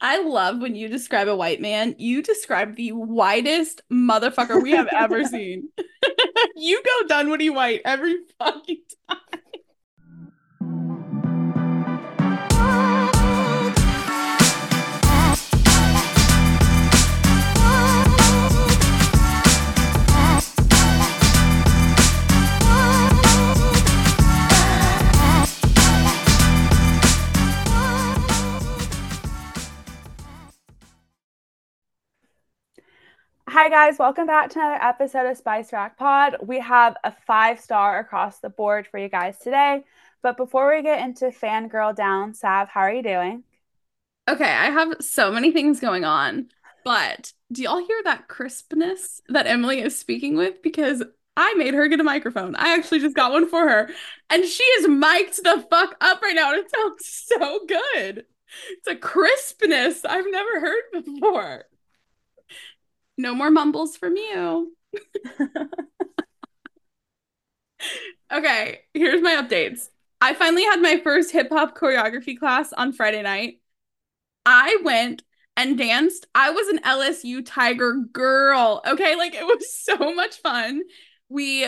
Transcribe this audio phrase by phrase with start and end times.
[0.00, 4.88] I love when you describe a white man, you describe the whitest motherfucker we have
[4.96, 5.68] ever seen.
[6.56, 9.18] you go Dunwoody white every fucking time.
[33.62, 33.98] Hi, guys.
[33.98, 36.34] Welcome back to another episode of Spice Rack Pod.
[36.40, 39.84] We have a five star across the board for you guys today.
[40.22, 43.44] But before we get into fangirl down, Sav, how are you doing?
[44.26, 46.48] Okay, I have so many things going on,
[46.86, 50.62] but do y'all hear that crispness that Emily is speaking with?
[50.62, 51.02] Because
[51.36, 52.56] I made her get a microphone.
[52.56, 53.90] I actually just got one for her,
[54.30, 56.54] and she is mic'd the fuck up right now.
[56.54, 57.06] And it sounds
[57.38, 58.24] so good.
[58.70, 61.66] It's a crispness I've never heard before.
[63.20, 64.74] No more mumbles from you.
[68.32, 69.90] okay, here's my updates.
[70.22, 73.60] I finally had my first hip hop choreography class on Friday night.
[74.46, 75.22] I went
[75.54, 76.28] and danced.
[76.34, 78.80] I was an LSU Tiger girl.
[78.86, 80.80] Okay, like it was so much fun.
[81.28, 81.66] We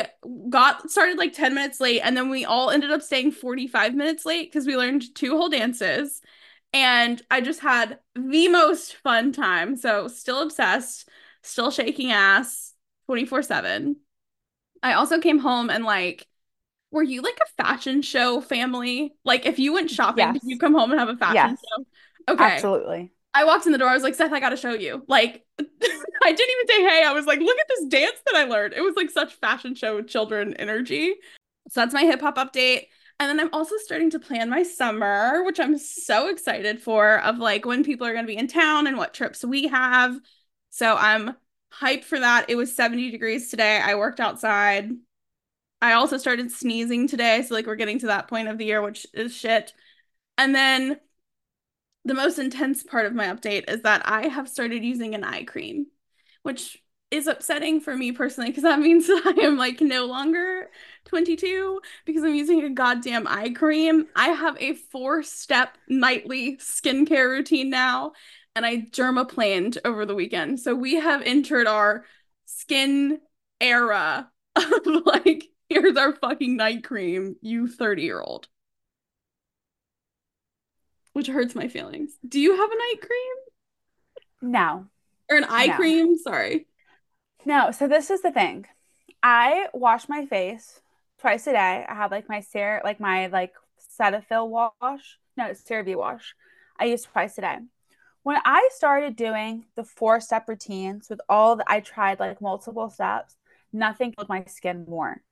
[0.48, 4.24] got started like 10 minutes late and then we all ended up staying 45 minutes
[4.24, 6.22] late because we learned two whole dances.
[6.72, 9.76] And I just had the most fun time.
[9.76, 11.10] So, still obsessed
[11.42, 12.74] still shaking ass
[13.06, 13.96] 24 7.
[14.82, 16.26] I also came home and like,
[16.90, 19.14] were you like a fashion show family?
[19.24, 20.34] Like, if you went shopping, yes.
[20.34, 21.58] did you come home and have a fashion yes.
[21.58, 22.32] show?
[22.34, 22.44] Okay.
[22.44, 23.12] Absolutely.
[23.34, 23.88] I walked in the door.
[23.88, 25.02] I was like, Seth, I got to show you.
[25.08, 27.04] Like, I didn't even say hey.
[27.06, 28.74] I was like, look at this dance that I learned.
[28.74, 31.14] It was like such fashion show children energy.
[31.70, 32.88] So that's my hip hop update.
[33.18, 37.38] And then I'm also starting to plan my summer, which I'm so excited for, of
[37.38, 40.18] like when people are going to be in town and what trips we have.
[40.72, 41.36] So I'm
[41.80, 42.46] hyped for that.
[42.48, 43.78] It was 70 degrees today.
[43.78, 44.90] I worked outside.
[45.82, 47.42] I also started sneezing today.
[47.42, 49.74] So, like, we're getting to that point of the year, which is shit.
[50.38, 50.98] And then
[52.04, 55.44] the most intense part of my update is that I have started using an eye
[55.44, 55.86] cream,
[56.42, 60.70] which is upsetting for me personally because that means that I am like no longer
[61.04, 64.06] 22 because I'm using a goddamn eye cream.
[64.16, 68.12] I have a four step nightly skincare routine now
[68.54, 70.60] and I dermaplaned over the weekend.
[70.60, 72.04] So we have entered our
[72.46, 73.18] skin
[73.60, 78.48] era of like, here's our fucking night cream, you 30 year old.
[81.12, 82.16] Which hurts my feelings.
[82.26, 84.52] Do you have a night cream?
[84.52, 84.86] No.
[85.30, 85.76] Or an eye no.
[85.76, 86.18] cream?
[86.18, 86.66] Sorry.
[87.44, 87.70] No.
[87.70, 88.66] So this is the thing.
[89.22, 90.80] I wash my face
[91.20, 91.84] twice a day.
[91.86, 93.52] I have like my Cer like my like
[93.98, 95.18] Cetaphil wash.
[95.36, 96.34] No, it's CeraVe wash.
[96.78, 97.58] I use twice a day
[98.22, 102.90] when I started doing the four step routines with all that I tried like multiple
[102.90, 103.36] steps,
[103.72, 105.22] nothing killed my skin more.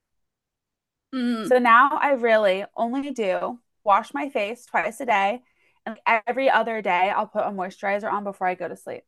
[1.14, 1.48] Mm.
[1.48, 5.42] So now I really only do wash my face twice a day.
[5.86, 5.96] And
[6.26, 9.02] every other day, I'll put a moisturizer on before I go to sleep.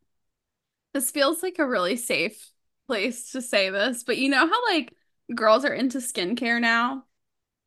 [0.94, 2.50] This feels like a really safe
[2.86, 4.94] place to say this, but you know how like
[5.34, 7.04] girls are into skincare now?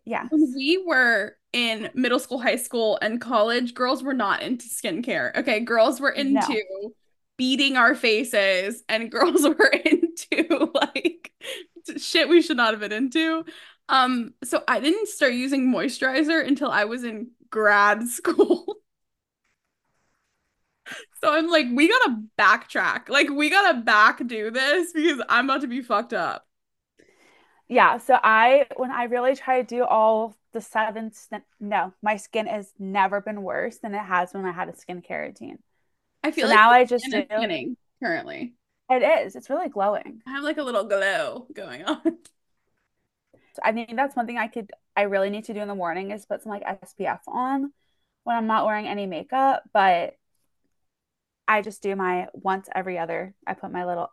[0.05, 0.27] Yeah.
[0.29, 5.33] When we were in middle school, high school, and college, girls were not into skincare.
[5.38, 6.91] Okay, girls were into no.
[7.38, 11.31] beating our faces, and girls were into like
[11.97, 13.45] shit we should not have been into.
[13.88, 18.75] Um, so I didn't start using moisturizer until I was in grad school.
[21.23, 23.07] so I'm like, we gotta backtrack.
[23.07, 26.45] Like, we gotta back do this because I'm about to be fucked up.
[27.67, 27.97] Yeah.
[27.97, 31.11] So I, when I really try to do all the seven
[31.59, 35.27] no my skin has never been worse than it has when i had a skincare
[35.27, 35.59] routine
[36.23, 38.53] i feel so like now i just do skinning currently.
[38.89, 40.21] It is it's really glowing.
[40.25, 42.01] I have like a little glow going on.
[43.63, 46.11] I mean that's one thing i could i really need to do in the morning
[46.11, 47.71] is put some like spf on
[48.23, 50.17] when i'm not wearing any makeup but
[51.47, 54.11] i just do my once every other i put my little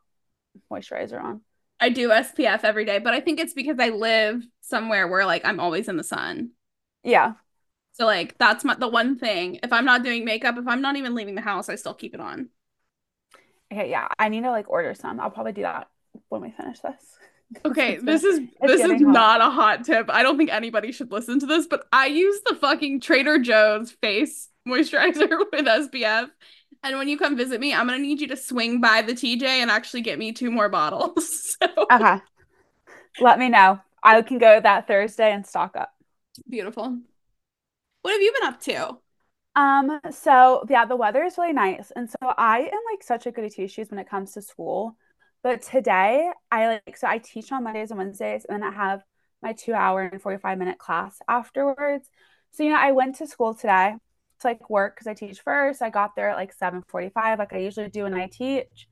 [0.70, 1.40] moisturizer on
[1.82, 5.44] I do SPF every day, but I think it's because I live somewhere where like
[5.44, 6.50] I'm always in the sun.
[7.02, 7.32] Yeah.
[7.94, 9.58] So like that's my the one thing.
[9.64, 12.14] If I'm not doing makeup, if I'm not even leaving the house, I still keep
[12.14, 12.50] it on.
[13.72, 14.06] Okay, yeah.
[14.16, 15.18] I need to like order some.
[15.18, 15.88] I'll probably do that
[16.28, 16.94] when we finish this.
[17.66, 19.00] Okay, this is this is hot.
[19.02, 20.08] not a hot tip.
[20.08, 23.90] I don't think anybody should listen to this, but I use the fucking Trader Joe's
[23.90, 26.30] face moisturizer with SPF
[26.82, 29.42] and when you come visit me, I'm gonna need you to swing by the TJ
[29.42, 31.56] and actually get me two more bottles.
[31.62, 31.86] so.
[31.90, 32.18] Okay.
[33.20, 33.80] Let me know.
[34.02, 35.90] I can go that Thursday and stock up.
[36.48, 36.98] Beautiful.
[38.02, 38.98] What have you been up to?
[39.54, 41.92] Um, so yeah, the weather is really nice.
[41.94, 44.96] And so I am like such a goody two shoes when it comes to school.
[45.42, 49.02] But today I like so I teach on Mondays and Wednesdays, and then I have
[49.42, 52.08] my two hour and 45 minute class afterwards.
[52.52, 53.96] So, you know, I went to school today
[54.42, 55.82] to like work because I teach first.
[55.82, 58.88] I got there at like 7:45, like I usually do when I teach.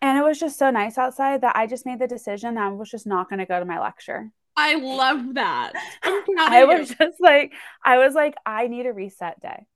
[0.00, 2.68] And it was just so nice outside that I just made the decision that I
[2.68, 4.32] was just not gonna go to my lecture.
[4.56, 5.72] I love that.
[6.38, 7.52] I was just like,
[7.84, 9.66] I was like, I need a reset day.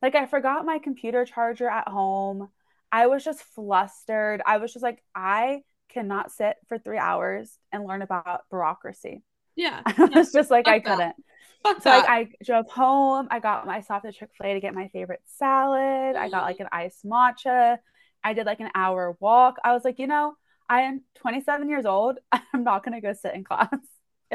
[0.00, 2.48] Like I forgot my computer charger at home.
[2.90, 4.42] I was just flustered.
[4.46, 9.22] I was just like, I cannot sit for three hours and learn about bureaucracy.
[9.54, 9.80] Yeah.
[9.86, 11.14] I was just like, I couldn't.
[11.64, 13.28] So like I drove home.
[13.30, 16.16] I got myself at Chick Fil A to get my favorite salad.
[16.16, 16.76] I got like an mm.
[16.76, 17.78] iced matcha.
[18.24, 19.56] I did like an hour walk.
[19.64, 20.34] I was like, you know,
[20.68, 22.18] I am 27 years old.
[22.32, 23.68] I'm not gonna go sit in class.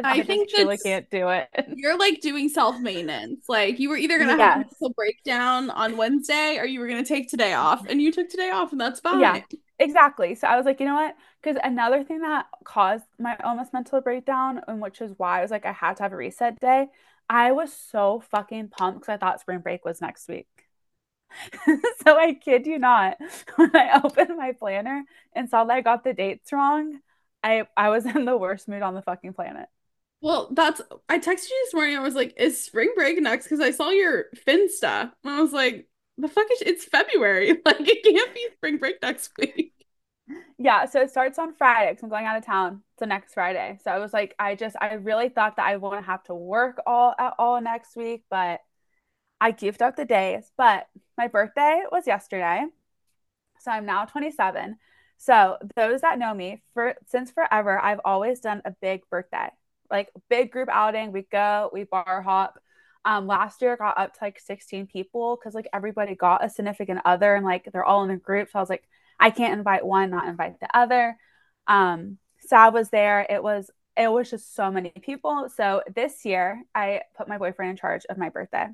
[0.04, 1.48] I, I think truly can't do it.
[1.76, 3.46] You're like doing self maintenance.
[3.50, 4.40] Like you were either gonna yes.
[4.40, 8.12] have a mental breakdown on Wednesday or you were gonna take today off, and you
[8.12, 9.20] took today off, and that's fine.
[9.22, 9.42] Yeah,
[9.80, 10.36] exactly.
[10.36, 11.16] So I was like, you know what?
[11.42, 15.50] Because another thing that caused my almost mental breakdown, and which is why I was
[15.50, 16.90] like, I had to have a reset day.
[17.30, 20.48] I was so fucking pumped because I thought spring break was next week.
[22.06, 23.18] so I kid you not,
[23.56, 25.04] when I opened my planner
[25.34, 27.00] and saw that I got the dates wrong,
[27.44, 29.68] I I was in the worst mood on the fucking planet.
[30.22, 31.98] Well, that's I texted you this morning.
[31.98, 35.54] I was like, "Is spring break next?" Because I saw your Finsta, and I was
[35.54, 35.88] like,
[36.18, 37.50] "The fuck is it's February?
[37.66, 39.74] Like it can't be spring break next week."
[40.58, 43.80] Yeah, so it starts on Friday because I'm going out of town the next Friday.
[43.84, 46.82] So I was like, I just I really thought that I wouldn't have to work
[46.86, 48.62] all at all next week, but
[49.42, 50.52] I goofed up the days.
[50.58, 50.88] But
[51.18, 52.66] my birthday was yesterday,
[53.60, 54.78] so I'm now 27.
[55.18, 59.50] So those that know me for since forever, I've always done a big birthday
[59.92, 61.12] like big group outing.
[61.14, 62.60] We go, we bar hop.
[63.06, 66.50] Um, last year I got up to like 16 people because like everybody got a
[66.50, 68.50] significant other and like they're all in a group.
[68.52, 68.88] So I was like,
[69.20, 71.18] I can't invite one, not invite the other.
[71.68, 73.26] Um, Sab was there.
[73.30, 75.50] It was it was just so many people.
[75.56, 78.68] So this year I put my boyfriend in charge of my birthday.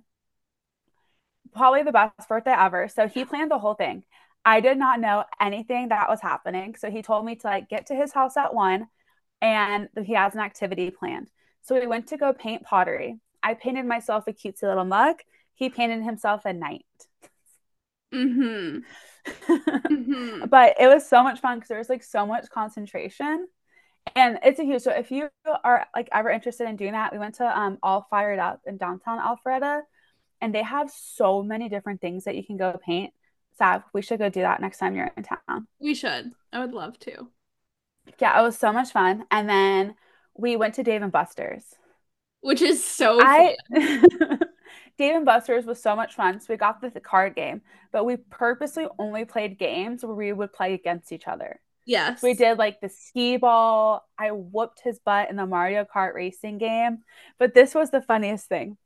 [1.54, 2.90] Probably the best birthday ever.
[2.90, 4.04] So he planned the whole thing.
[4.46, 6.76] I did not know anything that was happening.
[6.78, 8.88] So he told me to like get to his house at one
[9.42, 11.30] and he has an activity planned.
[11.62, 13.20] So we went to go paint pottery.
[13.42, 15.18] I painted myself a cutesy little mug.
[15.56, 16.86] He painted himself a knight.
[18.14, 18.80] Mm-hmm.
[19.54, 20.46] mm-hmm.
[20.50, 23.48] But it was so much fun because there was like so much concentration.
[24.16, 25.30] And it's a huge so if you
[25.64, 28.78] are like ever interested in doing that, we went to um all fired up in
[28.78, 29.82] downtown Alpharetta
[30.42, 33.14] and they have so many different things that you can go paint.
[33.58, 35.68] Sav, we should go do that next time you're in town.
[35.80, 36.32] We should.
[36.52, 37.30] I would love to
[38.20, 39.26] yeah, it was so much fun.
[39.32, 39.96] And then
[40.36, 41.64] we went to Dave and Buster's,
[42.42, 43.56] which is so I
[44.98, 46.40] Dave and Buster's was so much fun.
[46.40, 47.62] So we got the, card game,
[47.92, 51.60] but we purposely only played games where we would play against each other.
[51.86, 52.22] Yes.
[52.22, 54.08] We did like the skee ball.
[54.18, 57.00] I whooped his butt in the Mario Kart racing game.
[57.40, 58.78] But this was the funniest thing.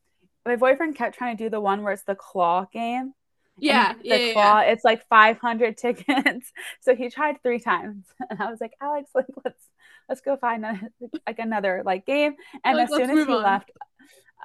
[0.45, 3.13] My boyfriend kept trying to do the one where it's the claw game.
[3.59, 4.71] Yeah, the yeah, claw, yeah.
[4.71, 6.51] it's like 500 tickets.
[6.81, 9.69] So he tried three times, and I was like, Alex, like let's
[10.07, 10.80] let's go find a,
[11.25, 12.36] like another like game.
[12.63, 13.44] And like, as soon as he on.
[13.44, 13.71] left,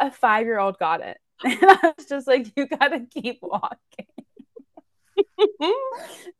[0.01, 4.07] a five year old got it, and I was just like, you gotta keep walking.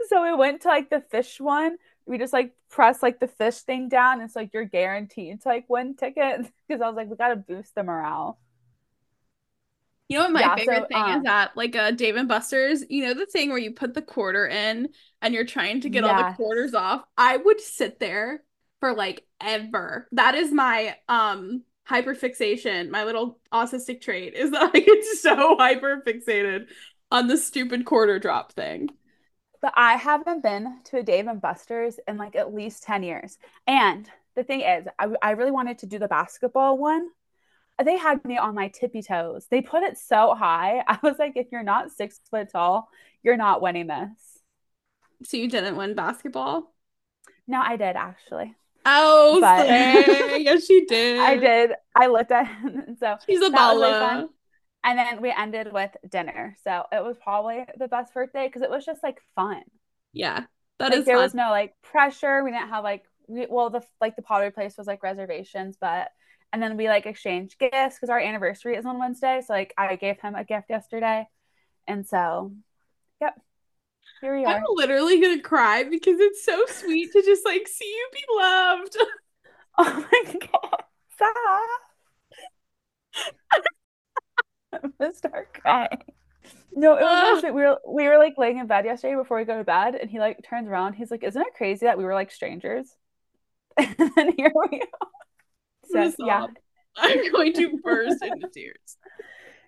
[0.09, 1.77] so we went to like the fish one.
[2.07, 4.21] We just like press like the fish thing down.
[4.21, 7.75] It's like you're guaranteed to like win tickets because I was like, we gotta boost
[7.75, 8.39] the morale.
[10.09, 12.17] You know what my yeah, favorite so, thing um, is that like a uh, Dave
[12.17, 14.91] and Buster's, you know the thing where you put the quarter in
[15.23, 16.13] and you're trying to get yes.
[16.13, 17.03] all the quarters off.
[17.17, 18.43] I would sit there
[18.81, 20.09] for like ever.
[20.13, 22.91] That is my um hyperfixation.
[22.91, 26.67] My little autistic trait is that I get so hyperfixated
[27.11, 28.89] on the stupid quarter drop thing.
[29.61, 33.39] But I haven't been to a Dave and Buster's in like at least 10 years.
[33.67, 37.09] And the thing is, I, I really wanted to do the basketball one
[37.85, 39.47] they had me on my tippy toes.
[39.51, 40.83] They put it so high.
[40.89, 42.89] I was like, if you're not six foot tall,
[43.23, 44.11] you're not winning this.
[45.25, 46.73] So you didn't win basketball?
[47.47, 48.55] No, I did actually.
[48.85, 49.67] Oh, but
[50.43, 51.19] yes, she did.
[51.19, 51.73] I did.
[51.95, 52.97] I looked at him.
[53.01, 54.29] so she's a baller.
[54.85, 56.57] And then we ended with dinner.
[56.65, 59.63] So it was probably the best birthday because it was just like fun.
[60.13, 60.45] Yeah,
[60.79, 61.05] that like, is.
[61.05, 61.23] There fun.
[61.23, 62.43] was no like pressure.
[62.43, 66.11] We didn't have like we, well the like the pottery place was like reservations, but
[66.53, 69.41] and then we like exchanged gifts because our anniversary is on Wednesday.
[69.47, 71.27] So like I gave him a gift yesterday,
[71.87, 72.53] and so
[73.21, 73.41] yep,
[74.23, 74.55] here we are.
[74.55, 78.97] I'm literally gonna cry because it's so sweet to just like see you be loved.
[79.79, 80.83] Oh my god,
[81.15, 81.81] stop!
[84.73, 85.89] I'm gonna start crying.
[86.75, 89.45] No, it was uh, we were we were like laying in bed yesterday before we
[89.45, 90.95] go to bed, and he like turns around.
[90.95, 92.87] He's like, "Isn't it crazy that we were like strangers?"
[93.79, 96.11] and here we are.
[96.13, 96.47] So yeah,
[96.97, 98.97] I'm going to burst into tears.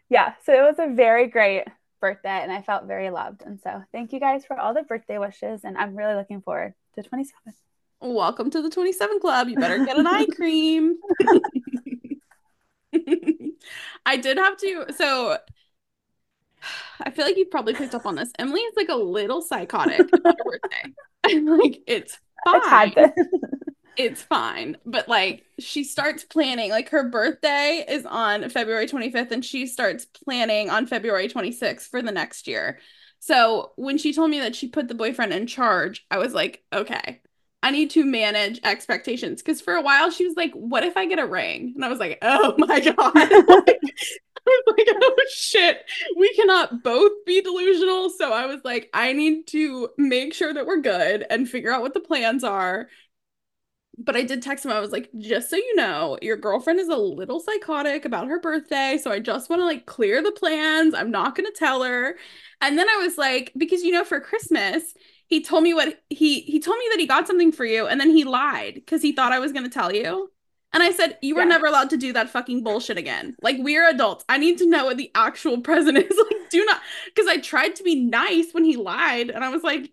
[0.09, 1.65] Yeah, so it was a very great
[2.01, 3.43] birthday, and I felt very loved.
[3.43, 6.75] And so, thank you guys for all the birthday wishes, and I'm really looking forward
[6.95, 7.55] to 27.
[8.01, 9.49] Welcome to the 27 Club.
[9.49, 10.97] You better get an eye cream.
[14.07, 14.87] I did have to.
[14.97, 15.39] So
[17.01, 18.31] I feel like you probably picked up on this.
[18.39, 20.93] Emily is like a little psychotic about her birthday.
[21.25, 22.93] And like it's fine.
[22.97, 23.19] it's
[24.23, 24.77] fine.
[24.85, 30.05] But like she starts planning, like her birthday is on February 25th, and she starts
[30.05, 32.79] planning on February 26th for the next year.
[33.21, 36.63] So when she told me that she put the boyfriend in charge, I was like,
[36.73, 37.23] okay,
[37.63, 39.43] I need to manage expectations.
[39.43, 41.73] Cause for a while she was like, what if I get a ring?
[41.75, 43.15] And I was like, oh my God.
[43.49, 43.81] like,
[44.67, 45.79] like, oh shit,
[46.17, 48.11] we cannot both be delusional.
[48.11, 51.81] So I was like, I need to make sure that we're good and figure out
[51.81, 52.89] what the plans are.
[53.97, 54.73] But I did text him.
[54.73, 58.41] I was like, just so you know, your girlfriend is a little psychotic about her
[58.41, 58.99] birthday.
[59.01, 60.95] So I just want to like clear the plans.
[60.95, 62.17] I'm not going to tell her.
[62.61, 64.95] And then I was like, because you know, for Christmas,
[65.27, 68.01] he told me what he he told me that he got something for you and
[68.01, 70.31] then he lied because he thought I was going to tell you.
[70.75, 71.49] And I said, You were yeah.
[71.49, 73.37] never allowed to do that fucking bullshit again.
[73.41, 74.25] Like, we're adults.
[74.29, 76.11] I need to know what the actual present is.
[76.25, 76.81] Like, do not.
[77.07, 79.31] Because I tried to be nice when he lied.
[79.31, 79.91] And I was like,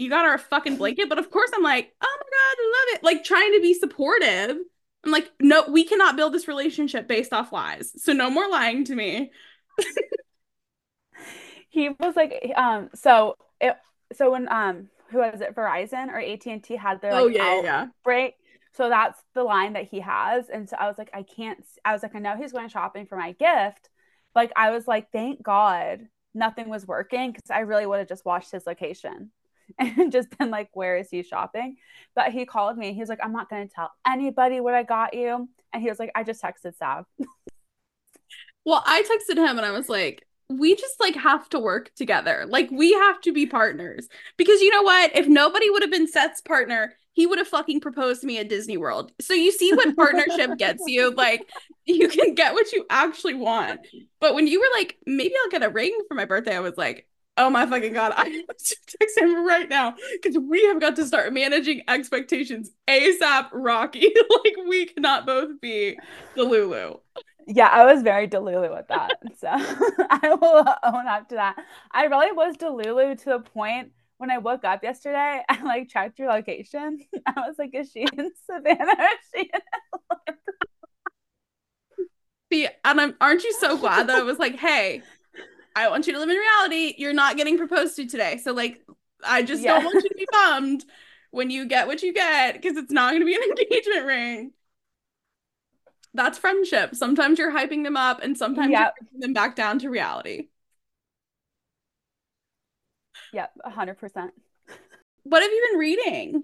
[0.00, 1.08] You got our fucking blanket.
[1.08, 3.04] But of course, I'm like, Oh my God, I love it.
[3.04, 4.56] Like, trying to be supportive.
[5.04, 7.92] I'm like, No, we cannot build this relationship based off lies.
[8.02, 9.30] So, no more lying to me.
[11.68, 13.76] he was like, um, so it,
[14.12, 17.86] so when, um, who was it, Verizon or AT&T had their like, oh, yeah, yeah.
[18.04, 18.34] break
[18.72, 20.48] so that's the line that he has.
[20.48, 23.06] And so I was like, I can't, I was like, I know he's going shopping
[23.06, 23.90] for my gift.
[24.34, 28.24] Like, I was like, thank God nothing was working because I really would have just
[28.24, 29.32] watched his location
[29.78, 31.76] and just been like, where is he shopping?
[32.14, 32.92] But he called me.
[32.92, 35.48] He's like, I'm not going to tell anybody what I got you.
[35.72, 37.06] And he was like, I just texted Sav.
[38.64, 42.44] well, I texted him and I was like, we just like have to work together.
[42.48, 44.08] Like we have to be partners.
[44.36, 45.14] Because you know what?
[45.14, 48.48] If nobody would have been Seth's partner, he would have fucking proposed to me at
[48.48, 49.12] Disney World.
[49.20, 51.14] So you see what partnership gets you.
[51.20, 51.50] Like
[51.84, 53.80] you can get what you actually want.
[54.20, 56.78] But when you were like, maybe I'll get a ring for my birthday, I was
[56.78, 57.06] like,
[57.40, 60.94] oh my fucking god, I have to text him right now because we have got
[60.96, 64.12] to start managing expectations ASAP, Rocky.
[64.44, 65.98] like we cannot both be
[66.36, 67.00] delulu.
[67.46, 69.14] Yeah, I was very delulu with that.
[69.38, 71.56] So I will own up to that.
[71.90, 76.18] I really was delulu to the point when I woke up yesterday, I like checked
[76.18, 76.98] your location.
[77.26, 78.92] I was like, is she in Savannah?
[78.92, 80.36] Is she in
[82.52, 85.02] See, and I'm, aren't you so glad that I was like, hey,
[85.76, 86.94] I want you to live in reality.
[86.98, 88.38] You're not getting proposed to today.
[88.42, 88.84] So, like,
[89.24, 89.74] I just yeah.
[89.74, 90.84] don't want you to be bummed
[91.30, 94.52] when you get what you get because it's not going to be an engagement ring.
[96.12, 96.94] That's friendship.
[96.94, 98.94] Sometimes you're hyping them up and sometimes yep.
[99.00, 100.48] you're bringing them back down to reality.
[103.32, 104.30] Yep, 100%.
[105.22, 106.42] What have you been reading?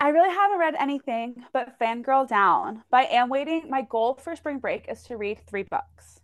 [0.00, 3.68] I really haven't read anything but Fangirl Down, but I am waiting.
[3.68, 6.19] My goal for spring break is to read three books.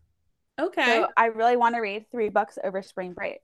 [0.59, 0.85] Okay.
[0.85, 3.41] So I really want to read three books over spring break.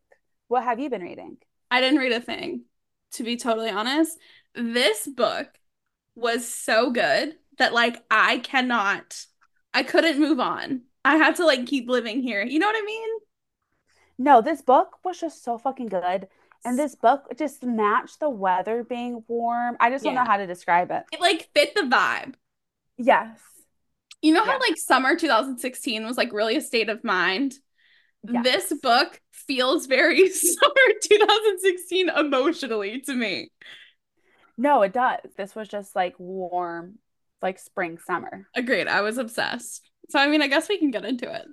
[0.48, 1.38] What have you been reading?
[1.70, 2.64] I didn't read a thing,
[3.12, 4.18] to be totally honest.
[4.54, 5.48] This book
[6.14, 9.24] was so good that, like, I cannot,
[9.72, 10.82] I couldn't move on.
[11.04, 12.42] I had to, like, keep living here.
[12.42, 13.08] You know what I mean?
[14.18, 16.28] No, this book was just so fucking good.
[16.64, 19.76] And this book just matched the weather being warm.
[19.80, 21.04] I just don't know how to describe it.
[21.12, 22.34] It like fit the vibe.
[22.96, 23.40] Yes.
[24.22, 27.54] You know how like summer 2016 was like really a state of mind?
[28.28, 28.44] Yes.
[28.44, 33.50] This book feels very summer 2016 emotionally to me.
[34.56, 35.18] No, it does.
[35.36, 36.98] This was just like warm,
[37.40, 38.46] like spring, summer.
[38.54, 38.86] Agreed.
[38.86, 39.90] I was obsessed.
[40.08, 41.46] So, I mean, I guess we can get into it.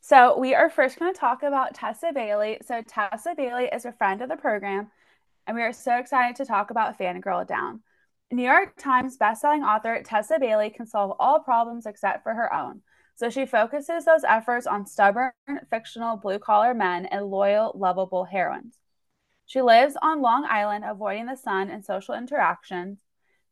[0.00, 2.58] So, we are first going to talk about Tessa Bailey.
[2.64, 4.90] So, Tessa Bailey is a friend of the program,
[5.46, 7.80] and we are so excited to talk about Fangirl Down.
[8.30, 12.82] New York Times bestselling author Tessa Bailey can solve all problems except for her own.
[13.16, 15.32] So, she focuses those efforts on stubborn,
[15.70, 18.78] fictional blue collar men and loyal, lovable heroines.
[19.46, 23.00] She lives on Long Island, avoiding the sun and social interactions,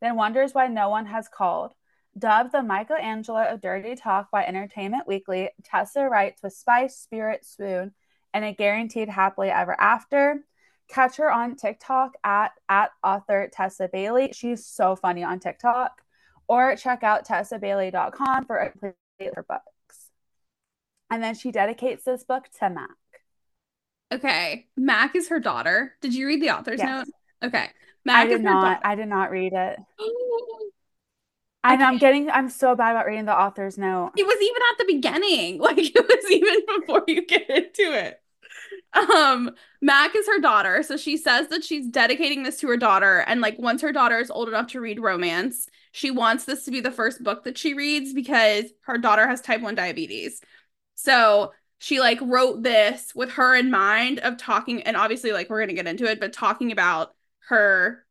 [0.00, 1.73] then wonders why no one has called.
[2.18, 7.95] Dubbed the Michelangelo of Dirty Talk by Entertainment Weekly, Tessa writes with spice, spirit, swoon,
[8.35, 10.45] and a guaranteed happily ever after.
[10.88, 14.31] Catch her on TikTok at, at author Tessa Bailey.
[14.33, 16.02] She's so funny on TikTok.
[16.49, 18.95] Or check out tessabailey.com for her
[19.49, 20.11] books.
[21.11, 22.90] And then she dedicates this book to Mac.
[24.12, 24.66] Okay.
[24.76, 25.95] Mac is her daughter.
[26.00, 27.07] Did you read the author's Yes.
[27.07, 27.49] note?
[27.49, 27.69] Okay.
[28.05, 28.62] Mac I did is not.
[28.62, 28.81] daughter.
[28.85, 29.78] I did not read it.
[31.69, 32.31] And I'm getting.
[32.31, 34.12] I'm so bad about reading the author's note.
[34.16, 35.59] It was even at the beginning.
[35.66, 38.23] Like it was even before you get into it.
[38.97, 39.50] Um,
[39.83, 40.83] Mac is her daughter.
[40.83, 43.19] So she says that she's dedicating this to her daughter.
[43.26, 46.71] And like once her daughter is old enough to read romance, she wants this to
[46.71, 50.41] be the first book that she reads because her daughter has type 1 diabetes.
[50.95, 55.61] So she like wrote this with her in mind of talking, and obviously, like we're
[55.61, 57.15] gonna get into it, but talking about
[57.49, 58.06] her.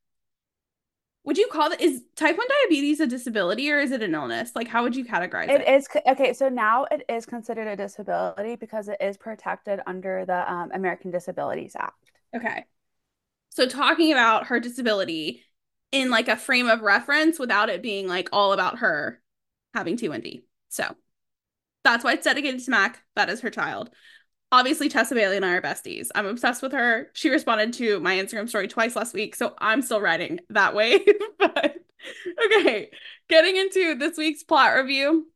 [1.26, 4.52] Would you call it is type 1 diabetes a disability or is it an illness?
[4.56, 5.62] Like, how would you categorize it?
[5.62, 6.34] It is okay.
[6.34, 11.10] So now it is considered a disability because it is protected under the um, American
[11.10, 12.12] Disabilities Act.
[12.36, 12.66] Okay.
[13.50, 15.42] So talking about her disability
[15.92, 19.22] in like a frame of reference without it being like all about her
[19.74, 20.44] having T1D.
[20.70, 20.96] So
[21.84, 23.02] that's why it's dedicated to Mac.
[23.16, 23.90] That is her child.
[24.52, 26.10] Obviously, Tessa Bailey and I are besties.
[26.16, 27.10] I'm obsessed with her.
[27.14, 31.02] She responded to my Instagram story twice last week, so I'm still riding that wave.
[31.40, 31.76] but
[32.46, 32.90] okay,
[33.28, 35.28] getting into this week's plot review.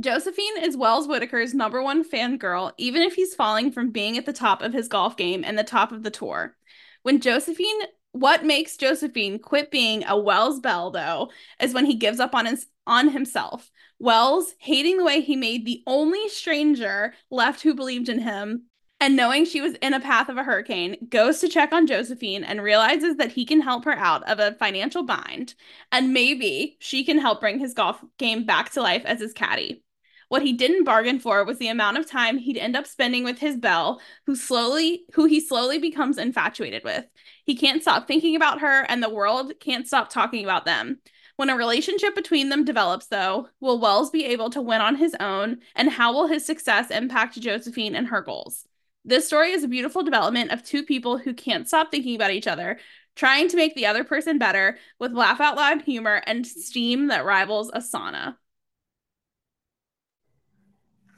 [0.00, 4.32] Josephine is Wells Whitaker's number one fangirl, even if he's falling from being at the
[4.32, 6.56] top of his golf game and the top of the tour.
[7.02, 7.80] When Josephine,
[8.12, 11.30] what makes Josephine quit being a Wells Belle, though,
[11.60, 13.70] is when he gives up on his on himself.
[14.04, 18.64] Wells, hating the way he made the only stranger left who believed in him,
[19.00, 22.44] and knowing she was in a path of a hurricane, goes to check on Josephine
[22.44, 25.54] and realizes that he can help her out of a financial bind,
[25.90, 29.82] and maybe she can help bring his golf game back to life as his caddy.
[30.28, 33.38] What he didn't bargain for was the amount of time he'd end up spending with
[33.38, 37.06] his Belle, who slowly who he slowly becomes infatuated with.
[37.46, 41.00] He can't stop thinking about her and the world can't stop talking about them.
[41.36, 45.16] When a relationship between them develops though, will Wells be able to win on his
[45.18, 48.66] own and how will his success impact Josephine and her goals?
[49.04, 52.46] This story is a beautiful development of two people who can't stop thinking about each
[52.46, 52.78] other,
[53.16, 57.24] trying to make the other person better with laugh out loud humor and steam that
[57.24, 58.36] rivals a sauna.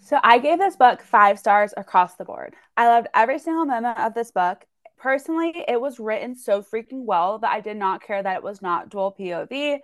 [0.01, 2.55] So I gave this book five stars across the board.
[2.77, 4.65] I loved every single moment of this book.
[4.97, 8.63] Personally, it was written so freaking well that I did not care that it was
[8.63, 9.81] not dual POV.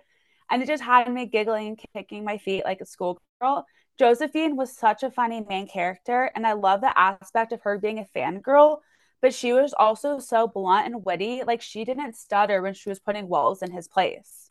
[0.49, 3.65] And it just had me giggling and kicking my feet like a schoolgirl.
[3.97, 7.99] Josephine was such a funny main character, and I love the aspect of her being
[7.99, 8.79] a fangirl,
[9.21, 11.43] but she was also so blunt and witty.
[11.45, 14.49] Like, she didn't stutter when she was putting Wells in his place.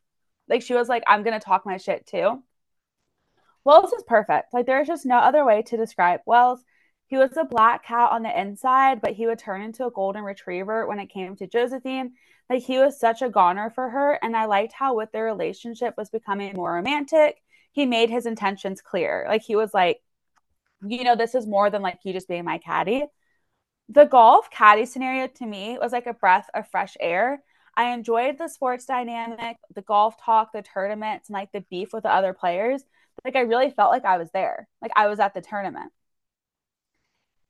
[0.49, 2.43] Like, she was like, I'm going to talk my shit too.
[3.65, 4.53] Wells is perfect.
[4.53, 6.65] Like there's just no other way to describe Wells.
[7.13, 10.23] He was a black cat on the inside, but he would turn into a golden
[10.25, 12.15] retriever when it came to Josephine.
[12.49, 15.95] Like he was such a goner for her, and I liked how with their relationship
[15.99, 17.43] was becoming more romantic.
[17.73, 19.27] He made his intentions clear.
[19.29, 20.01] Like he was like,
[20.81, 23.05] you know, this is more than like you just being my caddy.
[23.91, 27.43] The golf caddy scenario to me was like a breath of fresh air.
[27.77, 32.05] I enjoyed the sports dynamic, the golf talk, the tournaments, and like the beef with
[32.05, 32.85] the other players
[33.25, 34.69] like I really felt like I was there.
[34.81, 35.93] Like I was at the tournament.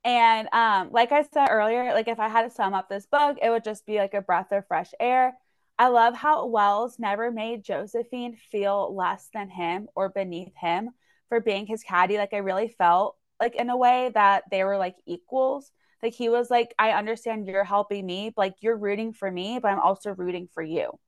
[0.05, 3.39] And um, like I said earlier, like if I had to sum up this book,
[3.41, 5.35] it would just be like a breath of fresh air.
[5.79, 10.91] I love how Wells never made Josephine feel less than him or beneath him
[11.29, 12.19] for being his caddy.
[12.19, 15.71] Like I really felt like in a way that they were like equals.
[16.03, 19.61] Like he was like, I understand you're helping me, but like you're rooting for me,
[19.61, 20.99] but I'm also rooting for you.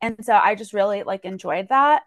[0.00, 2.02] And so I just really like enjoyed that.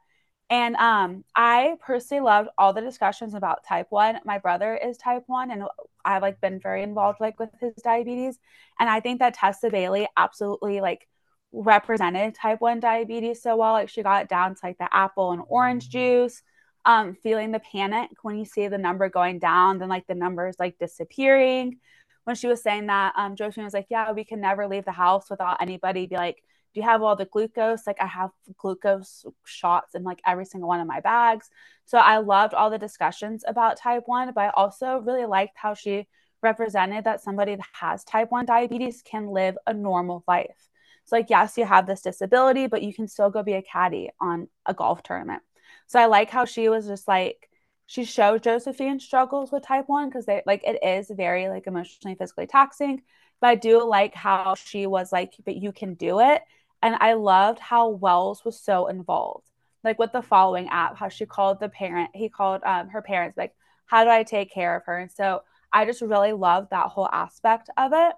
[0.50, 4.20] And um, I personally loved all the discussions about type one.
[4.26, 5.64] My brother is type one, and
[6.06, 8.40] I've like been very involved like with his diabetes.
[8.80, 11.08] And I think that Tessa Bailey absolutely like
[11.52, 13.74] represented type one diabetes so well.
[13.74, 16.42] Like she got it down to like the apple and orange juice,
[16.86, 20.56] um, feeling the panic when you see the number going down, then like the numbers
[20.60, 21.80] like disappearing.
[22.26, 24.92] When she was saying that, um, Josephine was like, "Yeah, we can never leave the
[24.92, 26.44] house without anybody be like."
[26.76, 27.88] Do you have all the glucose?
[27.88, 31.50] Like I have glucose shots in like every single one of my bags.
[31.86, 35.74] So I loved all the discussions about type 1, but I also really liked how
[35.74, 36.06] she
[36.44, 40.68] represented that somebody that has type 1 diabetes can live a normal life.
[41.06, 44.10] So like yes, you have this disability, but you can still go be a caddy
[44.20, 45.44] on a golf tournament.
[45.88, 47.50] So I like how she was just like
[47.88, 52.16] she showed Josephine struggles with type 1 because they like it is very like emotionally
[52.16, 53.02] physically taxing
[53.42, 56.42] but I do like how she was like, but you can do it.
[56.86, 59.50] And I loved how Wells was so involved,
[59.84, 63.36] like with the following app, how she called the parent, he called um, her parents,
[63.36, 63.56] like,
[63.88, 65.00] how do I take care of her?
[65.00, 65.42] And so
[65.74, 68.14] I just really loved that whole aspect of it.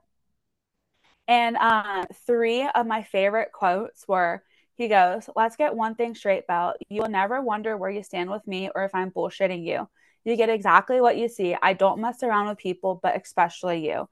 [1.30, 4.44] And uh, three of my favorite quotes were
[4.76, 6.74] he goes, Let's get one thing straight, Belle.
[6.90, 9.88] You will never wonder where you stand with me or if I'm bullshitting you.
[10.26, 11.56] You get exactly what you see.
[11.62, 14.10] I don't mess around with people, but especially you.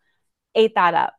[0.55, 1.13] Ate that up.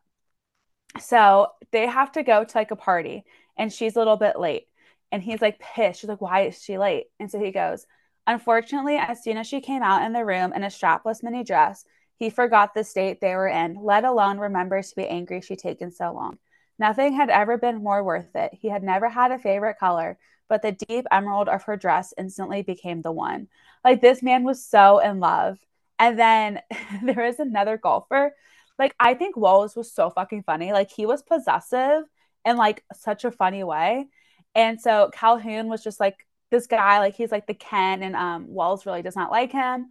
[1.01, 3.25] So they have to go to like a party
[3.57, 4.67] and she's a little bit late.
[5.13, 6.01] And he's like pissed.
[6.01, 7.07] She's like, why is she late?
[7.21, 7.87] And so he goes,
[8.27, 11.85] Unfortunately, as soon as she came out in the room in a strapless mini dress,
[12.17, 15.93] he forgot the state they were in, let alone remember to be angry she'd taken
[15.93, 16.39] so long.
[16.79, 18.53] Nothing had ever been more worth it.
[18.53, 20.19] He had never had a favorite color,
[20.49, 23.49] but the deep emerald of her dress instantly became the one.
[23.85, 25.59] Like this man was so in love.
[25.99, 26.61] And then
[27.03, 28.35] there is another golfer.
[28.79, 30.73] Like I think Wells was so fucking funny.
[30.73, 32.05] Like he was possessive
[32.45, 34.09] in like such a funny way.
[34.55, 36.17] And so Calhoun was just like
[36.51, 39.91] this guy, like he's like the Ken, and um, Wells really does not like him.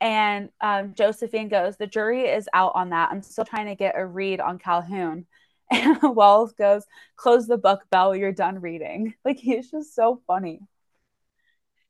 [0.00, 3.10] And um, Josephine goes, The jury is out on that.
[3.10, 5.26] I'm still trying to get a read on Calhoun.
[5.72, 8.16] And Wells goes, Close the book, Belle.
[8.16, 9.14] You're done reading.
[9.24, 10.60] Like he's just so funny.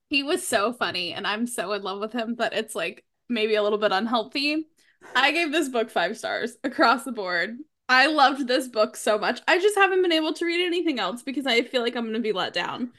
[0.08, 3.54] He was so funny, and I'm so in love with him that it's like maybe
[3.54, 4.66] a little bit unhealthy.
[5.14, 7.56] I gave this book five stars across the board.
[7.88, 9.40] I loved this book so much.
[9.48, 12.14] I just haven't been able to read anything else because I feel like I'm going
[12.14, 12.92] to be let down.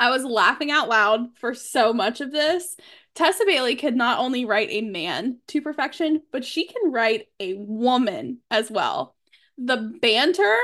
[0.00, 2.76] I was laughing out loud for so much of this.
[3.14, 7.54] Tessa Bailey could not only write a man to perfection, but she can write a
[7.54, 9.14] woman as well.
[9.58, 10.56] The banter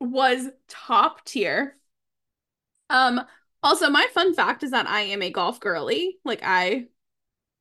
[0.00, 1.76] was top tier.
[2.90, 3.20] Um
[3.62, 6.18] also my fun fact is that I am a golf girly.
[6.24, 6.86] Like I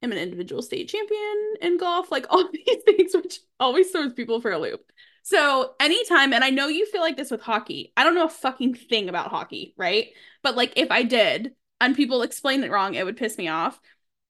[0.04, 4.42] am an individual state champion in golf, like all these things which always throws people
[4.42, 4.92] for a loop.
[5.24, 7.94] So anytime, and I know you feel like this with hockey.
[7.96, 10.08] I don't know a fucking thing about hockey, right?
[10.42, 13.80] But like if I did and people explained it wrong, it would piss me off.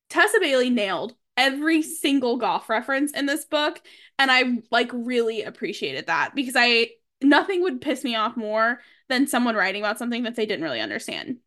[0.10, 3.82] Tessa Bailey nailed every single golf reference in this book.
[4.20, 6.90] And I like really appreciated that because I
[7.22, 10.82] nothing would piss me off more than someone writing about something that they didn't really
[10.82, 11.38] understand.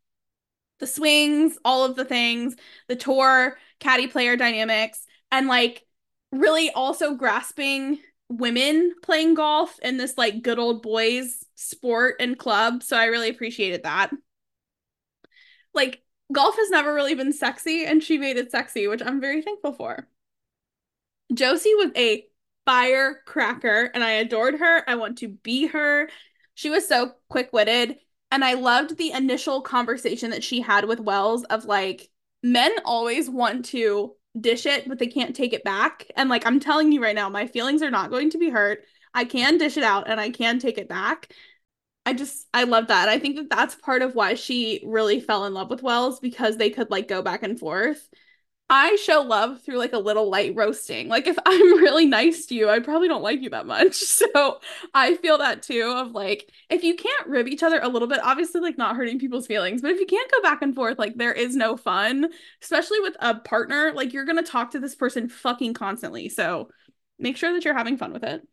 [0.79, 2.55] The swings, all of the things,
[2.87, 5.83] the tour, caddy player dynamics, and like
[6.31, 12.83] really also grasping women playing golf in this like good old boys sport and club.
[12.83, 14.11] So I really appreciated that.
[15.73, 16.01] Like
[16.33, 19.73] golf has never really been sexy and she made it sexy, which I'm very thankful
[19.73, 20.07] for.
[21.33, 22.25] Josie was a
[22.65, 24.83] firecracker and I adored her.
[24.89, 26.09] I want to be her.
[26.53, 27.97] She was so quick-witted
[28.31, 32.09] and I loved the initial conversation that she had with Wells of like
[32.43, 36.07] men always want to dish it, but they can't take it back.
[36.15, 38.83] And like I'm telling you right now, my feelings are not going to be hurt.
[39.13, 41.31] I can dish it out and I can take it back.
[42.05, 43.09] I just I love that.
[43.09, 46.57] I think that that's part of why she really fell in love with Wells because
[46.57, 48.07] they could like go back and forth.
[48.69, 51.07] I show love through like a little light roasting.
[51.07, 53.95] Like if I'm really nice to you, I probably don't like you that much.
[54.17, 54.59] So
[54.93, 58.19] I feel that too of like if you can't rib each other a little bit,
[58.23, 61.15] obviously like not hurting people's feelings, but if you can't go back and forth, like
[61.15, 62.27] there is no fun,
[62.61, 66.29] especially with a partner, like you're going to talk to this person fucking constantly.
[66.29, 66.69] So
[67.19, 68.45] make sure that you're having fun with it.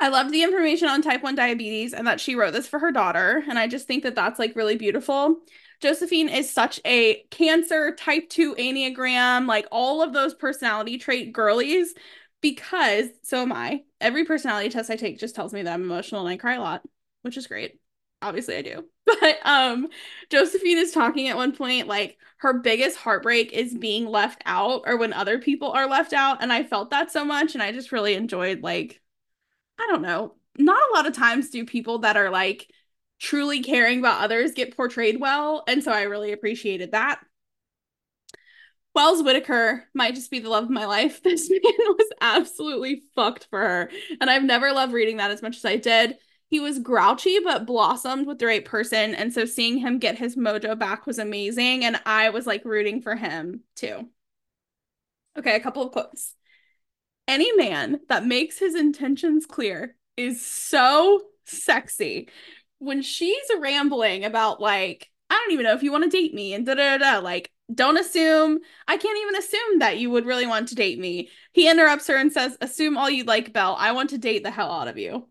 [0.00, 2.90] I love the information on type 1 diabetes and that she wrote this for her
[2.90, 3.44] daughter.
[3.48, 5.36] And I just think that that's like really beautiful.
[5.82, 11.92] Josephine is such a cancer type 2 enneagram, like all of those personality trait girlies
[12.40, 13.82] because so am I.
[14.00, 16.60] Every personality test I take just tells me that I'm emotional and I cry a
[16.60, 16.82] lot,
[17.22, 17.80] which is great.
[18.22, 18.84] Obviously I do.
[19.04, 19.88] But um
[20.30, 24.96] Josephine is talking at one point like her biggest heartbreak is being left out or
[24.96, 27.92] when other people are left out and I felt that so much and I just
[27.92, 29.00] really enjoyed like
[29.78, 30.36] I don't know.
[30.58, 32.68] Not a lot of times do people that are like
[33.22, 35.62] truly caring about others get portrayed well.
[35.68, 37.20] And so I really appreciated that.
[38.94, 41.22] Wells Whitaker might just be the love of my life.
[41.24, 43.90] This man was absolutely fucked for her.
[44.20, 46.16] And I've never loved reading that as much as I did.
[46.48, 49.14] He was grouchy, but blossomed with the right person.
[49.14, 51.84] And so seeing him get his mojo back was amazing.
[51.84, 54.10] And I was like rooting for him too.
[55.38, 56.34] Okay, a couple of quotes.
[57.28, 62.28] Any man that makes his intentions clear is so sexy
[62.82, 66.52] when she's rambling about like I don't even know if you want to date me
[66.52, 70.46] and da da da like don't assume I can't even assume that you would really
[70.46, 71.30] want to date me.
[71.52, 73.76] He interrupts her and says, "Assume all you like, Belle.
[73.78, 75.28] I want to date the hell out of you."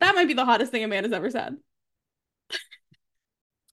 [0.00, 1.56] That might be the hottest thing a man has ever said.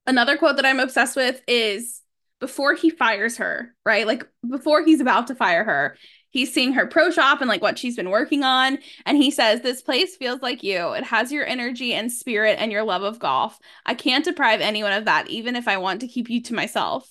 [0.05, 2.01] Another quote that I'm obsessed with is
[2.39, 4.07] before he fires her, right?
[4.07, 5.97] Like before he's about to fire her,
[6.31, 8.79] he's seeing her pro shop and like what she's been working on.
[9.05, 10.93] And he says, This place feels like you.
[10.93, 13.59] It has your energy and spirit and your love of golf.
[13.85, 17.07] I can't deprive anyone of that, even if I want to keep you to myself.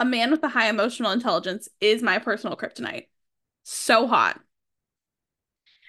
[0.00, 3.06] A man with a high emotional intelligence is my personal kryptonite.
[3.64, 4.40] So hot.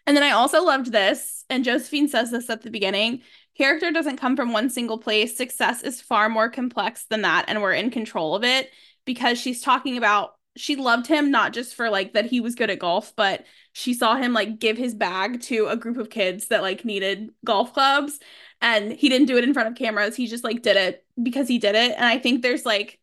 [0.07, 3.21] And then I also loved this, and Josephine says this at the beginning
[3.59, 5.35] character doesn't come from one single place.
[5.35, 8.71] Success is far more complex than that, and we're in control of it
[9.05, 12.69] because she's talking about she loved him not just for like that he was good
[12.69, 16.47] at golf, but she saw him like give his bag to a group of kids
[16.47, 18.19] that like needed golf clubs
[18.61, 20.15] and he didn't do it in front of cameras.
[20.15, 21.91] He just like did it because he did it.
[21.95, 22.99] And I think there's like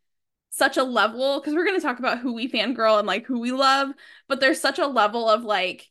[0.50, 3.38] such a level because we're going to talk about who we fangirl and like who
[3.38, 3.90] we love,
[4.28, 5.90] but there's such a level of like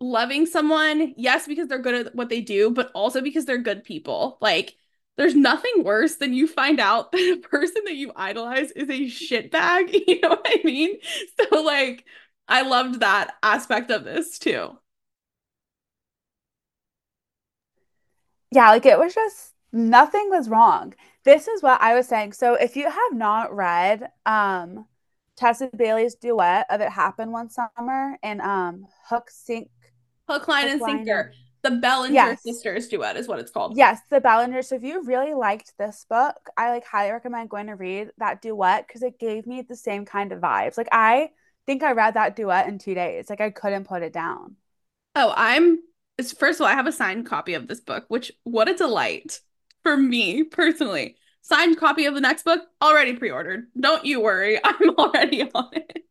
[0.00, 3.84] loving someone, yes, because they're good at what they do, but also because they're good
[3.84, 4.38] people.
[4.40, 4.76] Like
[5.20, 9.02] there's nothing worse than you find out that a person that you idolize is a
[9.02, 9.92] shitbag.
[10.10, 10.96] You know what I mean?
[11.38, 12.06] So like
[12.48, 14.78] I loved that aspect of this too.
[18.50, 20.94] Yeah, like it was just nothing was wrong.
[21.24, 22.32] This is what I was saying.
[22.32, 24.86] So if you have not read um
[25.36, 29.68] Tessa Bailey's duet of It Happened One Summer and um Hook Sink
[30.28, 31.32] Hook, Line, Hook, and Sinker.
[31.62, 32.42] The Bellinger yes.
[32.42, 33.76] Sisters duet is what it's called.
[33.76, 34.62] Yes, the Bellinger.
[34.62, 38.40] So if you really liked this book, I like highly recommend going to read that
[38.40, 40.78] duet because it gave me the same kind of vibes.
[40.78, 41.30] Like I
[41.66, 43.28] think I read that duet in two days.
[43.28, 44.56] Like I couldn't put it down.
[45.14, 45.80] Oh, I'm
[46.38, 49.40] first of all, I have a signed copy of this book, which what a delight
[49.82, 51.16] for me personally.
[51.42, 53.66] Signed copy of the next book already pre-ordered.
[53.78, 56.04] Don't you worry, I'm already on it.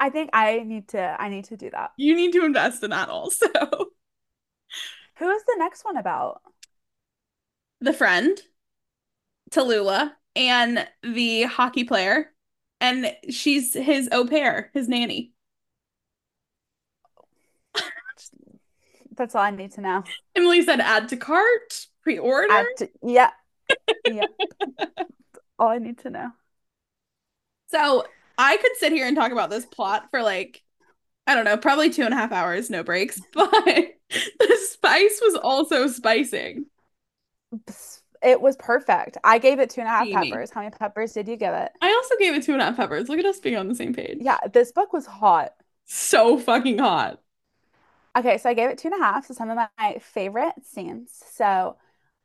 [0.00, 1.92] I think I need to I need to do that.
[1.96, 3.46] You need to invest in that also.
[5.18, 6.42] Who is the next one about?
[7.80, 8.40] The friend,
[9.50, 12.32] Tallulah, and the hockey player.
[12.80, 15.32] And she's his au pair, his nanny.
[19.16, 20.04] That's all I need to know.
[20.36, 22.66] Emily said add to cart, pre-order.
[23.02, 23.30] Yeah.
[24.06, 24.26] yeah.
[25.58, 26.30] all I need to know.
[27.68, 28.06] So
[28.38, 30.62] I could sit here and talk about this plot for like,
[31.28, 35.34] I don't know, probably two and a half hours, no breaks, but the spice was
[35.34, 36.64] also spicing.
[38.22, 39.18] It was perfect.
[39.22, 40.30] I gave it two and a half Amy.
[40.30, 40.50] peppers.
[40.50, 41.70] How many peppers did you give it?
[41.82, 43.10] I also gave it two and a half peppers.
[43.10, 44.18] Look at us being on the same page.
[44.22, 45.52] Yeah, this book was hot.
[45.84, 47.20] So fucking hot.
[48.16, 49.26] Okay, so I gave it two and a half.
[49.26, 51.22] So some of my favorite scenes.
[51.32, 51.76] So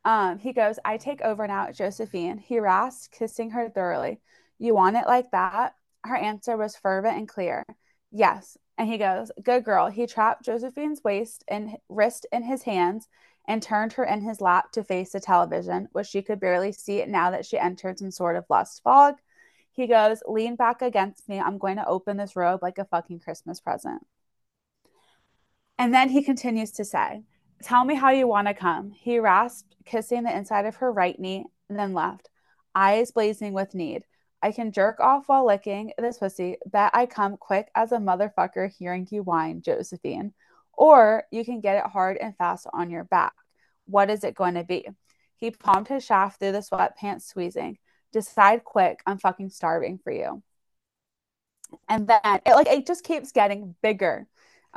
[0.05, 2.37] um, he goes, I take over now Josephine.
[2.37, 4.19] He rasped, kissing her thoroughly.
[4.59, 5.75] You want it like that?
[6.05, 7.65] Her answer was fervent and clear.
[8.11, 8.57] Yes.
[8.77, 9.87] And he goes, Good girl.
[9.89, 13.07] He trapped Josephine's waist and wrist in his hands
[13.47, 17.03] and turned her in his lap to face the television, which she could barely see
[17.05, 19.15] now that she entered some sort of lust fog.
[19.71, 21.39] He goes, Lean back against me.
[21.39, 24.05] I'm going to open this robe like a fucking Christmas present.
[25.77, 27.23] And then he continues to say,
[27.63, 28.91] Tell me how you want to come.
[28.91, 32.29] He rasped, kissing the inside of her right knee, and then left,
[32.75, 34.03] eyes blazing with need.
[34.43, 36.57] I can jerk off while licking this pussy.
[36.65, 40.33] Bet I come quick as a motherfucker hearing you whine, Josephine.
[40.73, 43.31] Or you can get it hard and fast on your back.
[43.85, 44.85] What is it going to be?
[45.37, 47.77] He palmed his shaft through the sweatpants, squeezing.
[48.11, 48.99] Decide quick.
[49.05, 50.43] I'm fucking starving for you.
[51.87, 54.27] And then it like it just keeps getting bigger.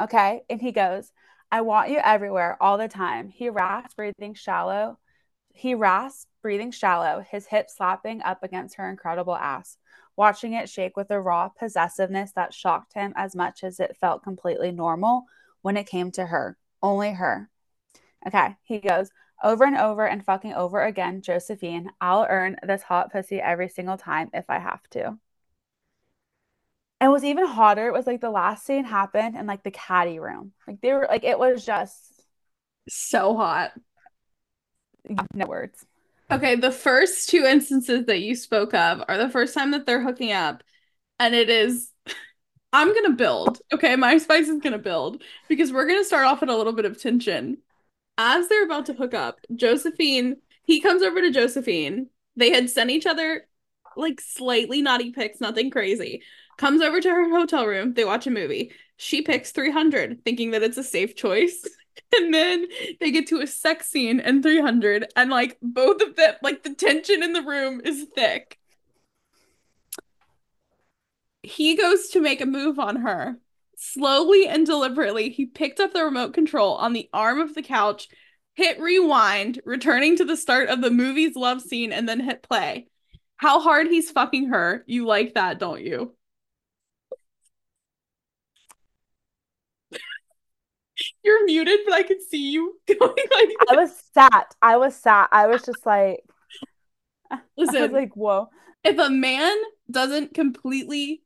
[0.01, 0.43] Okay.
[0.49, 1.11] And he goes,
[1.51, 3.31] I want you everywhere all the time.
[3.31, 4.99] He rasps, breathing shallow.
[5.57, 9.79] He rasped, breathing shallow, his hips slapping up against her incredible ass,
[10.15, 14.23] watching it shake with a raw possessiveness that shocked him as much as it felt
[14.23, 15.25] completely normal
[15.63, 16.59] when it came to her.
[16.83, 17.49] Only her.
[18.27, 18.57] Okay.
[18.65, 19.11] He goes,
[19.43, 21.91] over and over and fucking over again, Josephine.
[22.03, 25.19] I'll earn this hot pussy every single time if I have to.
[27.01, 30.19] And was even hotter it was like the last scene happened in like the caddy
[30.19, 30.53] room.
[30.67, 32.03] Like they were like it was just
[32.89, 33.73] so hot.
[35.35, 35.85] No words.
[36.31, 40.03] Okay, the first two instances that you spoke of are the first time that they're
[40.03, 40.63] hooking up,
[41.19, 41.91] and it is
[42.73, 43.61] I'm gonna build.
[43.73, 46.85] Okay, my spice is gonna build because we're gonna start off with a little bit
[46.85, 47.59] of tension.
[48.19, 52.09] As they're about to hook up, Josephine, he comes over to Josephine.
[52.35, 53.47] They had sent each other
[53.97, 56.23] like slightly naughty pics, nothing crazy
[56.57, 57.95] comes over to her hotel room.
[57.95, 58.73] They watch a movie.
[58.97, 61.67] She picks 300, thinking that it's a safe choice.
[62.17, 62.67] and then
[63.01, 66.75] they get to a sex scene and 300, and like both of them, like the
[66.75, 68.59] tension in the room is thick.
[71.43, 73.39] He goes to make a move on her.
[73.77, 78.09] Slowly and deliberately, he picked up the remote control on the arm of the couch,
[78.55, 82.89] hit rewind, returning to the start of the movie's love scene, and then hit play.
[83.37, 84.83] How hard he's fucking her.
[84.87, 86.15] You like that, don't you?
[91.27, 93.57] You're muted, but I can see you going like this.
[93.69, 94.55] I was sat.
[94.63, 95.29] I was sat.
[95.33, 96.21] I was just like
[97.57, 98.49] Listen, I was like, whoa.
[98.85, 99.57] If a man
[99.91, 101.23] doesn't completely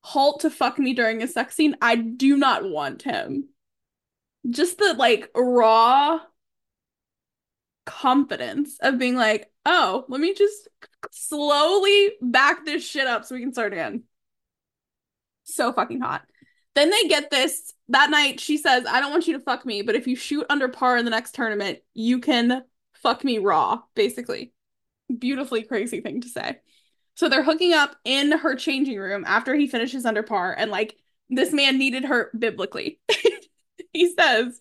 [0.00, 3.48] halt to fuck me during a sex scene, I do not want him.
[4.48, 6.20] Just the like raw
[7.84, 10.68] confidence of being like, oh, let me just
[11.12, 14.02] slowly back this shit up so we can start again.
[15.44, 16.22] So fucking hot.
[16.76, 18.38] Then they get this that night.
[18.38, 20.98] She says, I don't want you to fuck me, but if you shoot under par
[20.98, 22.62] in the next tournament, you can
[22.92, 24.52] fuck me raw, basically.
[25.18, 26.58] Beautifully crazy thing to say.
[27.14, 30.96] So they're hooking up in her changing room after he finishes under par, and like
[31.30, 33.00] this man needed her biblically.
[33.94, 34.60] he says,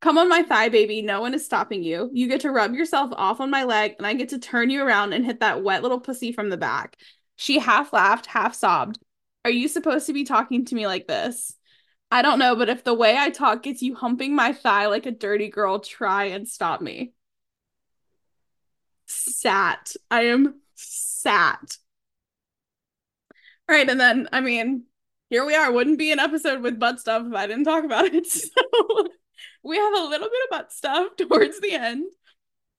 [0.00, 1.02] Come on my thigh, baby.
[1.02, 2.08] No one is stopping you.
[2.12, 4.84] You get to rub yourself off on my leg, and I get to turn you
[4.84, 6.96] around and hit that wet little pussy from the back.
[7.34, 9.00] She half laughed, half sobbed.
[9.48, 11.54] Are you supposed to be talking to me like this?
[12.10, 15.06] I don't know, but if the way I talk gets you humping my thigh like
[15.06, 17.14] a dirty girl, try and stop me.
[19.06, 19.94] Sat.
[20.10, 21.78] I am sat.
[23.70, 24.84] All right, and then I mean,
[25.30, 25.72] here we are.
[25.72, 28.26] Wouldn't be an episode with butt stuff if I didn't talk about it.
[28.54, 29.06] So
[29.62, 32.04] we have a little bit of butt stuff towards the end,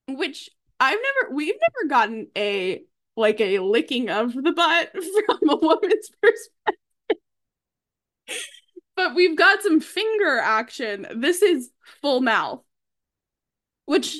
[0.07, 2.83] which I've never we've never gotten a
[3.19, 7.23] like a licking of the butt from a woman's perspective.
[8.95, 11.07] but we've got some finger action.
[11.15, 11.69] This is
[12.01, 12.63] full mouth.
[13.85, 14.17] Which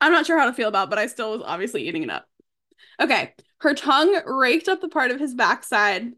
[0.00, 2.26] I'm not sure how to feel about, but I still was obviously eating it up.
[3.00, 3.34] Okay.
[3.58, 6.12] Her tongue raked up the part of his backside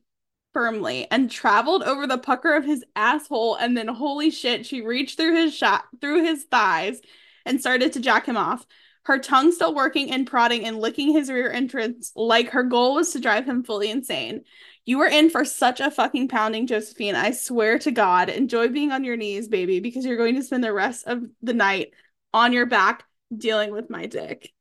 [0.52, 5.16] firmly and traveled over the pucker of his asshole and then holy shit she reached
[5.16, 7.00] through his shot through his thighs
[7.46, 8.66] and started to jack him off
[9.04, 13.12] her tongue still working and prodding and licking his rear entrance like her goal was
[13.12, 14.42] to drive him fully insane
[14.84, 18.92] you were in for such a fucking pounding josephine i swear to god enjoy being
[18.92, 21.92] on your knees baby because you're going to spend the rest of the night
[22.32, 23.04] on your back
[23.36, 24.52] dealing with my dick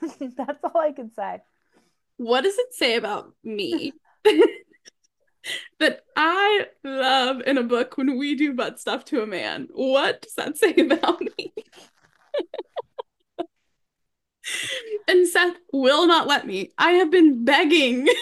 [0.36, 1.42] That's all I can say.
[2.16, 3.92] What does it say about me?
[5.78, 9.68] that I love in a book when we do butt stuff to a man.
[9.72, 11.52] What does that say about me?
[15.08, 16.70] and Seth will not let me.
[16.78, 18.06] I have been begging.
[18.06, 18.12] he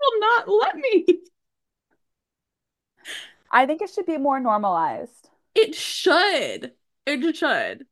[0.00, 1.06] will not let me.
[3.50, 5.28] I think it should be more normalized.
[5.54, 6.72] It should.
[7.06, 7.86] It should.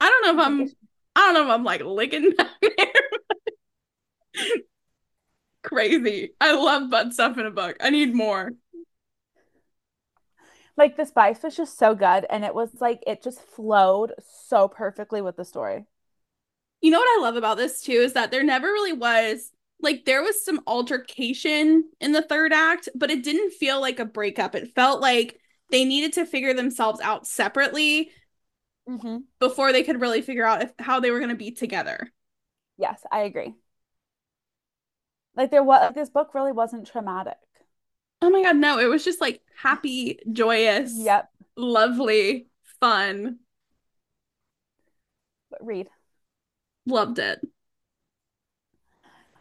[0.00, 0.68] I don't know if I'm
[1.16, 2.92] I don't know if I'm like licking down there.
[5.68, 6.30] Crazy.
[6.40, 7.76] I love butt stuff in a book.
[7.80, 8.52] I need more.
[10.78, 14.14] Like the spice was just so good and it was like it just flowed
[14.48, 15.84] so perfectly with the story.
[16.80, 19.50] You know what I love about this too is that there never really was
[19.80, 24.06] like there was some altercation in the third act, but it didn't feel like a
[24.06, 24.54] breakup.
[24.54, 25.38] It felt like
[25.70, 28.10] they needed to figure themselves out separately
[28.88, 29.18] mm-hmm.
[29.38, 32.10] before they could really figure out if, how they were going to be together.
[32.78, 33.54] Yes, I agree.
[35.36, 37.36] Like there was this book really wasn't traumatic.
[38.20, 42.48] Oh my god, no, it was just like happy, joyous, yep, lovely,
[42.80, 43.38] fun.
[45.50, 45.88] But read.
[46.86, 47.40] Loved it.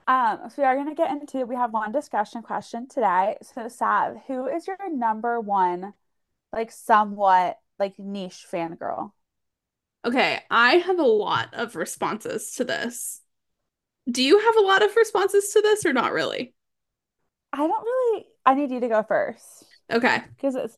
[0.08, 3.38] Um, so we are gonna get into we have one discussion question today.
[3.42, 5.94] So Sav, who is your number one,
[6.54, 9.12] like somewhat like niche fangirl?
[10.06, 13.22] Okay, I have a lot of responses to this.
[14.10, 16.54] Do you have a lot of responses to this or not really?
[17.52, 18.26] I don't really.
[18.46, 19.66] I need you to go first.
[19.92, 20.22] Okay.
[20.36, 20.78] Because it's.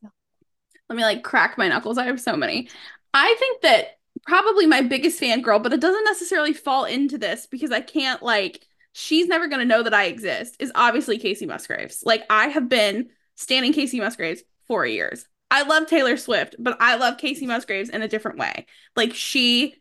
[0.88, 1.98] Let me like crack my knuckles.
[1.98, 2.68] I have so many.
[3.14, 7.46] I think that probably my biggest fan girl, but it doesn't necessarily fall into this
[7.46, 8.66] because I can't like.
[8.92, 10.56] She's never gonna know that I exist.
[10.58, 12.02] Is obviously Kacey Musgraves.
[12.04, 15.26] Like I have been standing Kacey Musgraves for years.
[15.50, 18.66] I love Taylor Swift, but I love Kacey Musgraves in a different way.
[18.96, 19.76] Like she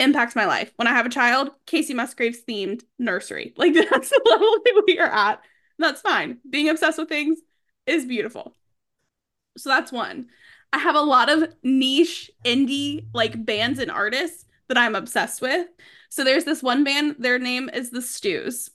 [0.00, 0.72] impacts my life.
[0.76, 3.54] When I have a child, Kacey Musgraves themed nursery.
[3.58, 5.40] Like that's the level that we are at.
[5.78, 6.38] That's fine.
[6.48, 7.38] Being obsessed with things
[7.86, 8.54] is beautiful.
[9.56, 10.28] So that's one.
[10.72, 15.66] I have a lot of niche indie like bands and artists that I'm obsessed with.
[16.08, 18.70] So there's this one band, their name is The Stews.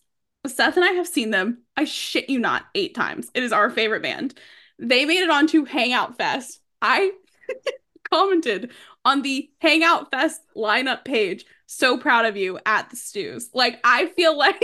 [0.45, 3.29] Seth and I have seen them, I shit you not, eight times.
[3.33, 4.37] It is our favorite band.
[4.77, 6.59] They made it onto Hangout Fest.
[6.81, 7.11] I
[8.09, 8.71] commented
[9.03, 11.45] on the Hangout Fest lineup page.
[11.67, 13.49] So proud of you at the Stews.
[13.53, 14.63] Like I feel like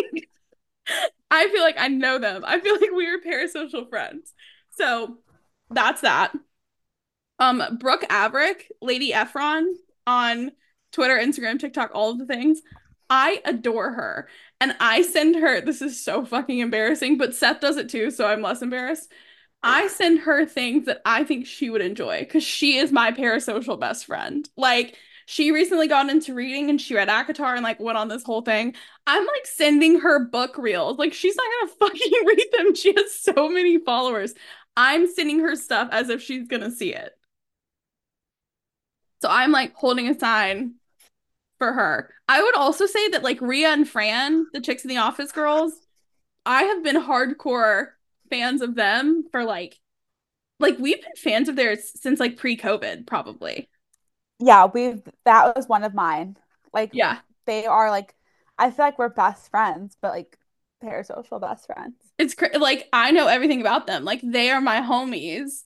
[1.29, 2.43] I feel like I know them.
[2.45, 4.33] I feel like we are parasocial friends.
[4.71, 5.17] So
[5.69, 6.33] that's that.
[7.39, 9.65] Um, Brooke Averick, Lady Efron
[10.05, 10.51] on
[10.91, 12.61] Twitter, Instagram, TikTok, all of the things.
[13.09, 14.29] I adore her.
[14.59, 18.25] And I send her, this is so fucking embarrassing, but Seth does it too, so
[18.25, 19.11] I'm less embarrassed.
[19.63, 23.79] I send her things that I think she would enjoy because she is my parasocial
[23.79, 24.47] best friend.
[24.57, 24.97] Like,
[25.27, 28.41] she recently got into reading and she read ACOTAR and like went on this whole
[28.41, 28.75] thing.
[29.05, 30.97] I'm like sending her book reels.
[30.97, 32.75] Like, she's not gonna fucking read them.
[32.75, 34.33] She has so many followers.
[34.75, 37.11] I'm sending her stuff as if she's gonna see it.
[39.21, 40.75] So I'm like holding a sign
[41.59, 42.13] for her.
[42.27, 45.73] I would also say that like Ria and Fran, the chicks in the office girls,
[46.45, 47.89] I have been hardcore
[48.31, 49.79] fans of them for like
[50.59, 53.69] like we've been fans of theirs since like pre-COVID, probably.
[54.39, 56.37] Yeah, we've that was one of mine.
[56.73, 57.19] Like Yeah.
[57.45, 58.15] they are like
[58.57, 60.37] I feel like we're best friends, but like
[60.83, 61.95] parasocial best friends.
[62.17, 64.03] It's cra- like I know everything about them.
[64.05, 65.63] Like they are my homies.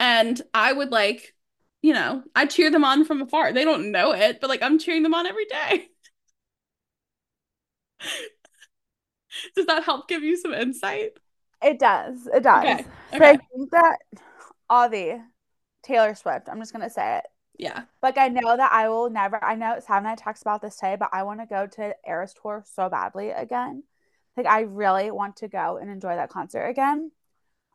[0.00, 1.34] And I would like,
[1.82, 3.52] you know, I cheer them on from afar.
[3.52, 5.88] They don't know it, but like I'm cheering them on every day.
[9.56, 11.12] Does that help give you some insight?
[11.62, 12.26] It does.
[12.32, 12.64] It does.
[12.64, 13.98] Okay, But I think that
[14.68, 15.16] Avi,
[15.82, 17.24] Taylor Swift, I'm just gonna say it.
[17.58, 17.84] Yeah.
[18.02, 20.76] Like I know that I will never I know Sam and I talked about this
[20.76, 23.82] today, but I want to go to Eras Tour so badly again.
[24.36, 27.10] Like I really want to go and enjoy that concert again.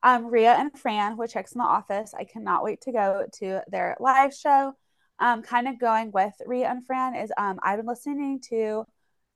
[0.03, 3.61] Um, Ria and Fran, which chicks in the office, I cannot wait to go to
[3.67, 4.73] their live show.
[5.19, 8.85] Um, kind of going with Ria and Fran is um I've been listening to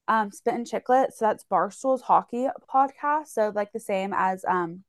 [0.07, 3.27] um Spit and Chiclet, so that's Barstool's hockey podcast.
[3.27, 4.83] So like the same as um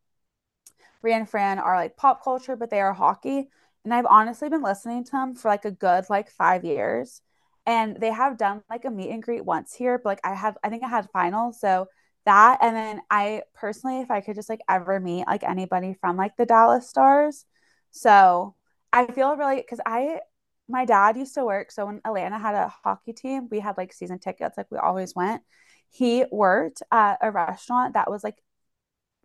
[1.03, 3.49] Rhea and Fran are like pop culture, but they are hockey.
[3.85, 7.23] And I've honestly been listening to them for like a good like five years.
[7.65, 10.57] And they have done like a meet and greet once here, but like I have,
[10.63, 11.61] I think I had finals.
[11.61, 11.87] So
[12.25, 16.17] that, and then I personally, if I could just like ever meet like anybody from
[16.17, 17.45] like the Dallas Stars.
[17.91, 18.55] So
[18.93, 20.21] I feel really, because I,
[20.69, 21.71] my dad used to work.
[21.71, 25.15] So when Atlanta had a hockey team, we had like season tickets, like we always
[25.15, 25.43] went.
[25.91, 28.37] He worked at a restaurant that was like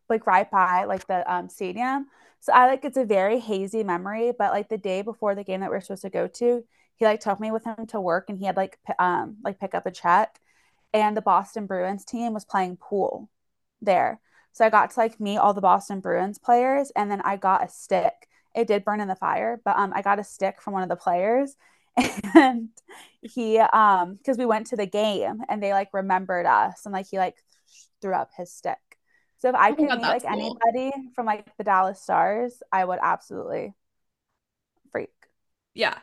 [0.10, 2.08] like right by like the um stadium.
[2.40, 5.62] So I like it's a very hazy memory, but like the day before the game
[5.62, 6.64] that we are supposed to go to,
[6.96, 9.60] he like took me with him to work and he had like p- um like
[9.60, 10.40] pick up a check
[10.94, 13.30] and the Boston Bruins team was playing pool
[13.82, 14.20] there.
[14.54, 17.64] So I got to like meet all the Boston Bruins players and then I got
[17.66, 18.28] a stick.
[18.56, 20.90] It did burn in the fire, but um I got a stick from one of
[20.90, 21.56] the players
[22.36, 22.70] and
[23.22, 27.08] he um because we went to the game and they like remembered us and like
[27.10, 27.38] he like
[28.02, 28.78] threw up his stick.
[29.40, 30.62] So if I Oh could God, meet like cool.
[30.66, 33.74] anybody from like the Dallas Stars, I would absolutely
[34.92, 35.12] freak.
[35.74, 35.98] Yeah.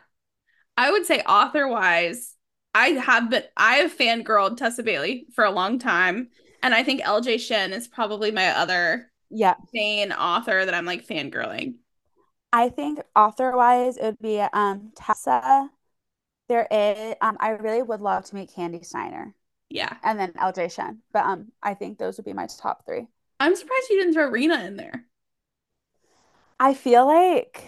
[0.77, 2.35] I would say author wise,
[2.75, 6.29] I have been I have fangirled Tessa Bailey for a long time.
[6.63, 9.55] And I think LJ Shen is probably my other Yeah.
[9.73, 11.75] main author that I'm like fangirling.
[12.51, 15.69] I think author wise it would be um Tessa.
[16.49, 19.35] There is um I really would love to meet Kandi Steiner
[19.69, 19.97] Yeah.
[20.03, 21.03] and then LJ Shen.
[21.13, 23.07] But um I think those would be my top three.
[23.39, 25.05] I'm surprised you didn't throw Rena in there.
[26.59, 27.63] I feel like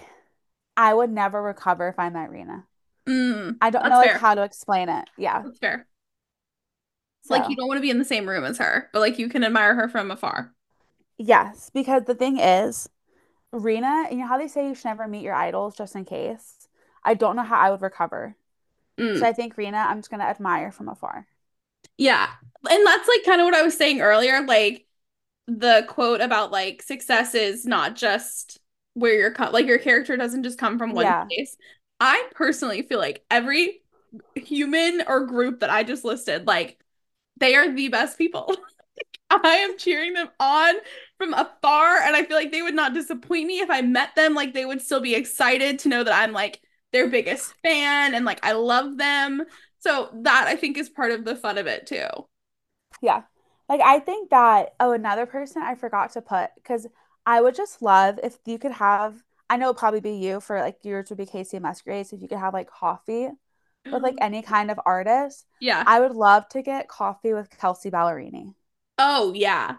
[0.78, 2.68] I would never recover if I met Rena.
[3.08, 5.10] Mm, I don't know like how to explain it.
[5.18, 5.44] Yeah.
[5.44, 5.88] That's fair.
[7.24, 9.18] So Like you don't want to be in the same room as her, but like
[9.20, 10.54] you can admire her from afar.
[11.18, 12.90] yes, because the thing is,
[13.52, 16.68] Rena, you know how they say you should never meet your idols just in case?
[17.04, 18.36] I don't know how I would recover.
[19.14, 19.28] So Mm.
[19.28, 21.28] I think Rena, I'm just gonna admire from afar.
[21.97, 22.28] Yeah.
[22.70, 24.41] And that's like kind of what I was saying earlier.
[24.45, 24.86] Like
[25.47, 28.60] the quote about like success is not just
[28.95, 31.26] where you're co- like your character doesn't just come from one Yeah.
[31.30, 31.58] place.
[31.99, 33.82] I personally feel like every
[34.36, 36.80] human or group that I just listed, like
[37.39, 38.56] they are the best people.
[39.44, 40.76] I am cheering them on
[41.18, 44.34] from afar, and I feel like they would not disappoint me if I met them.
[44.34, 46.62] Like they would still be excited to know that I'm like
[46.92, 49.44] their biggest fan and like I love them.
[49.80, 52.08] So that I think is part of the fun of it too.
[53.02, 53.24] Yeah.
[53.68, 56.88] Like I think that oh another person I forgot to put because
[57.26, 60.60] I would just love if you could have I know it'd probably be you for
[60.60, 63.30] like yours would be Kacey Musgraves if you could have like coffee
[63.86, 65.46] with like any kind of artist.
[65.60, 65.84] Yeah.
[65.86, 68.54] I would love to get coffee with Kelsea Ballerini.
[69.04, 69.78] Oh yeah.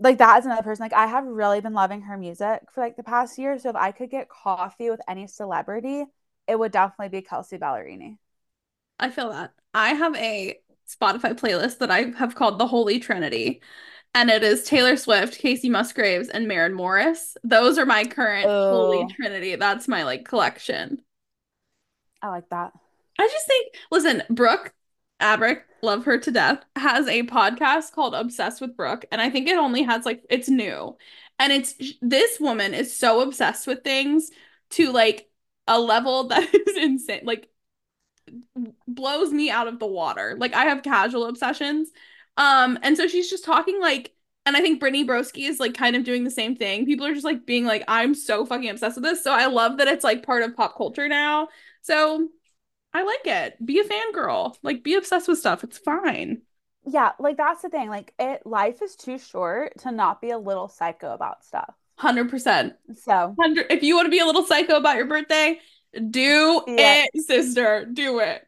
[0.00, 0.82] Like that is another person.
[0.82, 3.58] Like I have really been loving her music for like the past year.
[3.60, 6.04] So if I could get coffee with any celebrity,
[6.48, 8.18] it would definitely be Kelsea Ballerini.
[8.98, 9.52] I feel that.
[9.72, 10.58] I have a
[10.88, 13.62] Spotify playlist that I have called the Holy Trinity.
[14.14, 17.36] And it is Taylor Swift, Kacey Musgraves, and Maren Morris.
[17.44, 19.06] Those are my current Holy.
[19.14, 19.54] Trinity.
[19.54, 21.02] That's my like collection.
[22.20, 22.72] I like that.
[23.18, 24.74] I just think, listen, Brooke
[25.20, 29.04] Averick, love her to death, has a podcast called Obsessed with Brooke.
[29.10, 30.96] And I think it only has like, it's new.
[31.38, 34.30] And it's this woman is so obsessed with things
[34.70, 35.28] to like
[35.66, 37.22] a level that is insane.
[37.24, 37.48] Like,
[38.86, 40.36] blows me out of the water.
[40.38, 41.90] Like I have casual obsessions.
[42.36, 44.12] Um, and so she's just talking like,
[44.44, 46.86] and I think Brittany Broski is like kind of doing the same thing.
[46.86, 49.24] People are just like being like, I'm so fucking obsessed with this.
[49.24, 51.48] So I love that it's like part of pop culture now.
[51.82, 52.28] So
[52.96, 53.66] I like it.
[53.66, 54.56] Be a fangirl.
[54.62, 55.62] Like be obsessed with stuff.
[55.62, 56.40] It's fine.
[56.86, 57.90] Yeah, like that's the thing.
[57.90, 61.74] Like it life is too short to not be a little psycho about stuff.
[62.00, 62.72] 100%.
[63.02, 65.58] So, 100 if you want to be a little psycho about your birthday,
[66.10, 67.86] do it, sister.
[67.92, 68.42] Do it.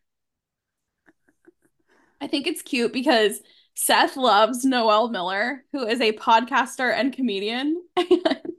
[2.22, 3.40] I think it's cute because
[3.74, 7.82] Seth loves Noel Miller, who is a podcaster and comedian.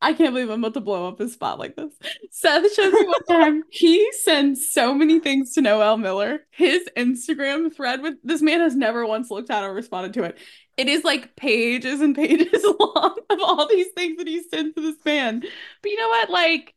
[0.00, 1.92] I can't believe I'm about to blow up his spot like this.
[2.30, 6.46] Seth shows me one time he sends so many things to Noel Miller.
[6.50, 10.38] His Instagram thread with this man has never once looked at or responded to it.
[10.76, 14.80] It is like pages and pages long of all these things that he sends to
[14.80, 15.40] this man.
[15.40, 16.30] But you know what?
[16.30, 16.74] Like,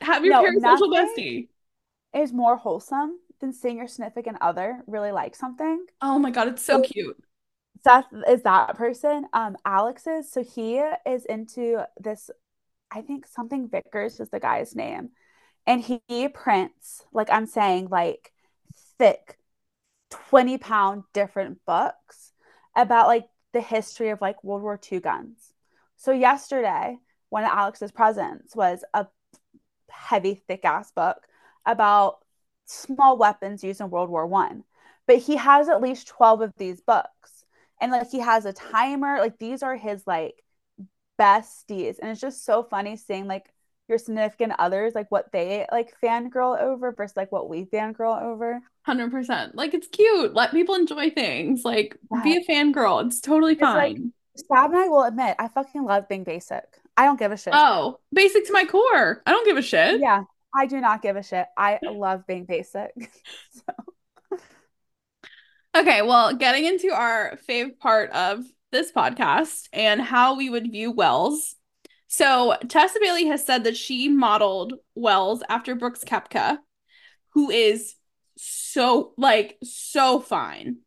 [0.00, 1.48] have your No, parasocial bestie.
[2.14, 5.84] Is more wholesome than seeing your significant other really like something.
[6.00, 7.16] Oh my god, it's so So- cute.
[7.82, 9.24] Seth is that person.
[9.32, 10.30] Um, Alex is.
[10.30, 12.30] So he is into this,
[12.94, 15.10] I think something Vickers is the guy's name.
[15.66, 18.32] And he prints, like I'm saying, like
[18.98, 19.38] thick
[20.10, 22.32] 20 pound different books
[22.76, 25.52] about like the history of like World War II guns.
[25.96, 29.06] So yesterday, one of Alex's presents was a
[29.88, 31.16] heavy, thick ass book
[31.64, 32.18] about
[32.66, 34.64] small weapons used in World War One.
[35.06, 37.44] But he has at least 12 of these books.
[37.80, 39.18] And like he has a timer.
[39.18, 40.42] Like these are his like
[41.18, 41.98] besties.
[42.00, 43.52] And it's just so funny seeing like
[43.88, 48.60] your significant others, like what they like fangirl over versus like what we fangirl over.
[48.88, 49.54] 100%.
[49.54, 50.34] Like, it's cute.
[50.34, 51.64] Let people enjoy things.
[51.64, 53.04] Like, be a fangirl.
[53.06, 54.12] It's totally It's like- fine.
[54.34, 56.64] Stab and I will admit, I fucking love being basic.
[56.96, 57.52] I don't give a shit.
[57.54, 59.22] Oh, basic to my core.
[59.26, 60.00] I don't give a shit.
[60.00, 60.22] Yeah,
[60.56, 61.46] I do not give a shit.
[61.54, 62.92] I love being basic.
[63.50, 64.38] so,
[65.76, 70.90] Okay, well, getting into our fave part of this podcast and how we would view
[70.90, 71.54] Wells.
[72.08, 76.58] So, Tessa Bailey has said that she modeled Wells after Brooks Koepka,
[77.30, 77.94] who is
[78.36, 80.78] so, like, so fine.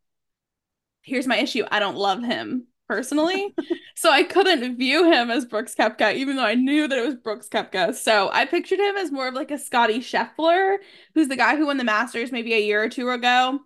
[1.02, 3.56] Here's my issue I don't love him personally.
[3.96, 7.16] so, I couldn't view him as Brooks Koepka, even though I knew that it was
[7.16, 7.96] Brooks Koepka.
[7.96, 10.78] So, I pictured him as more of like a Scotty Scheffler,
[11.16, 13.62] who's the guy who won the Masters maybe a year or two ago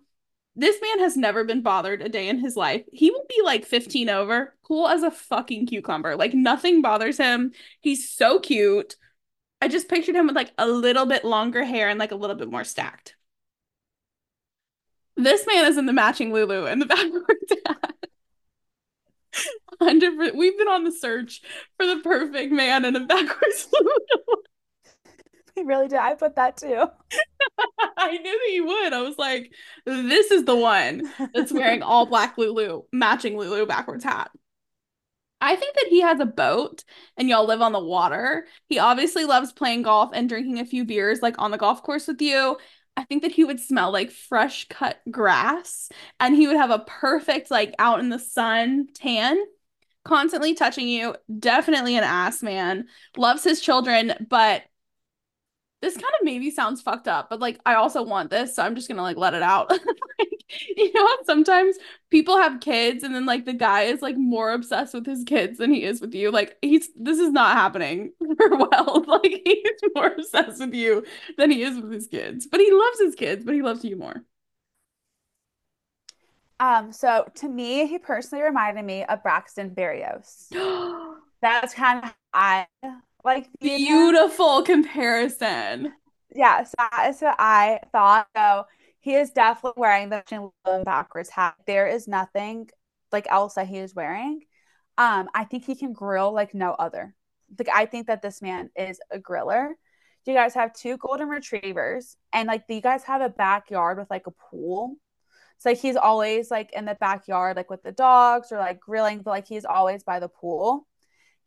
[0.60, 2.84] this man has never been bothered a day in his life.
[2.92, 6.16] He will be like 15 over, cool as a fucking cucumber.
[6.16, 7.52] Like nothing bothers him.
[7.80, 8.96] He's so cute.
[9.62, 12.36] I just pictured him with like a little bit longer hair and like a little
[12.36, 13.16] bit more stacked.
[15.16, 17.52] This man is in the matching Lulu and the backwards.
[19.78, 21.40] 100 We've been on the search
[21.78, 24.42] for the perfect man in a backwards Lulu.
[25.56, 25.98] I really did.
[25.98, 26.84] I put that too.
[28.00, 28.92] I knew that you would.
[28.92, 29.52] I was like,
[29.84, 34.30] this is the one that's wearing all black Lulu, matching Lulu backwards hat.
[35.40, 36.84] I think that he has a boat
[37.16, 38.46] and y'all live on the water.
[38.68, 42.06] He obviously loves playing golf and drinking a few beers like on the golf course
[42.06, 42.58] with you.
[42.96, 45.88] I think that he would smell like fresh cut grass
[46.18, 49.38] and he would have a perfect like out in the sun tan,
[50.04, 51.16] constantly touching you.
[51.38, 52.88] Definitely an ass man.
[53.16, 54.62] Loves his children, but
[55.80, 58.74] this kind of maybe sounds fucked up, but like I also want this, so I'm
[58.74, 59.70] just gonna like let it out.
[60.18, 60.44] like,
[60.76, 61.76] you know, sometimes
[62.10, 65.58] people have kids and then like the guy is like more obsessed with his kids
[65.58, 66.30] than he is with you.
[66.30, 69.04] Like he's this is not happening for well.
[69.10, 71.04] Like he's more obsessed with you
[71.36, 72.46] than he is with his kids.
[72.46, 74.22] But he loves his kids, but he loves you more.
[76.60, 80.48] Um, so to me, he personally reminded me of Braxton Berrios.
[81.42, 82.66] That's kind of I
[83.24, 83.48] like.
[83.60, 85.92] Beautiful comparison.
[86.34, 88.28] Yeah, so that is what I thought.
[88.36, 88.64] So
[89.00, 90.52] he is definitely wearing the
[90.84, 91.54] backwards hat.
[91.66, 92.68] There is nothing
[93.12, 94.42] like else that he is wearing.
[94.98, 97.14] Um, I think he can grill like no other.
[97.58, 99.70] Like I think that this man is a griller.
[100.26, 104.10] You guys have two golden retrievers, and like do you guys have a backyard with
[104.10, 104.96] like a pool.
[105.58, 109.22] So like he's always like in the backyard, like with the dogs or like grilling,
[109.22, 110.86] but like he's always by the pool.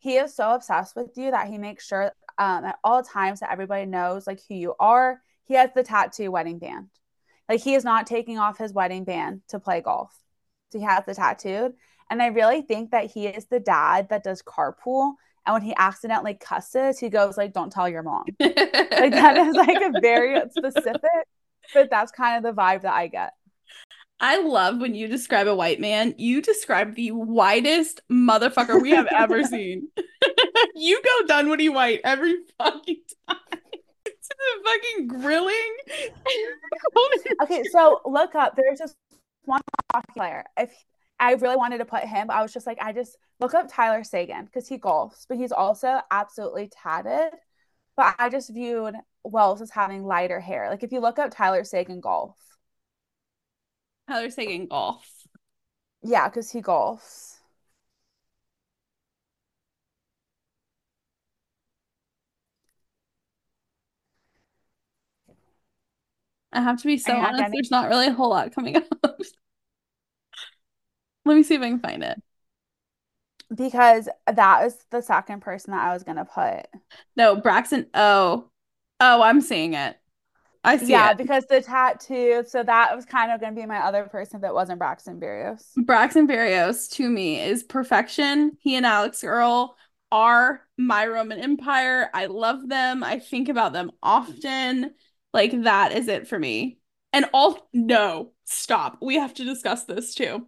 [0.03, 3.53] He is so obsessed with you that he makes sure um, at all times that
[3.53, 5.21] everybody knows like who you are.
[5.45, 6.89] He has the tattoo wedding band.
[7.47, 10.13] Like he is not taking off his wedding band to play golf.
[10.73, 11.75] So he has the tattooed.
[12.09, 15.13] And I really think that he is the dad that does carpool.
[15.45, 19.55] And when he accidentally cusses, he goes like, "Don't tell your mom." Like that is
[19.55, 21.27] like a very specific,
[21.73, 23.31] but that's kind of the vibe that I get.
[24.23, 29.07] I love when you describe a white man, you describe the whitest motherfucker we have
[29.13, 29.89] ever seen.
[30.75, 33.37] you go Dunwoody white every fucking time.
[33.51, 33.59] to
[34.05, 35.75] the fucking grilling.
[37.41, 38.55] Okay, so look up.
[38.55, 38.95] There's just
[39.43, 39.59] one
[39.91, 40.45] hockey player.
[40.57, 40.73] If
[41.19, 44.05] I really wanted to put him, I was just like, I just look up Tyler
[44.05, 47.31] Seguin because he golfs, but he's also absolutely tatted.
[47.97, 48.95] But I just viewed
[49.25, 50.69] Wells as having lighter hair.
[50.69, 52.37] Like if you look up Tyler Seguin golf,
[54.07, 55.27] Tyler Seguin golf.
[56.03, 57.37] yeah, because he golfs.
[66.51, 67.37] I have to be so honest.
[67.37, 69.19] getting- There's not really a whole lot coming up.
[71.25, 72.21] Let me see if I can find it.
[73.53, 76.65] because that is the second person that I was gonna put.
[77.15, 77.87] No, Braxton.
[77.93, 78.49] Oh,
[78.99, 79.97] oh, I'm seeing it.
[80.63, 81.17] I see yeah, it.
[81.17, 82.43] because the tattoo.
[82.47, 85.63] So that was kind of gonna be my other person that wasn't Braxton Berrios.
[85.75, 88.57] Braxton Berrios to me is perfection.
[88.59, 89.75] He and Alix Earle
[90.11, 92.09] are my Roman Empire.
[92.13, 93.03] I love them.
[93.03, 94.93] I think about them often.
[95.33, 96.79] Like that is it for me.
[97.11, 98.99] And all no, stop.
[99.01, 100.47] We have to discuss this too.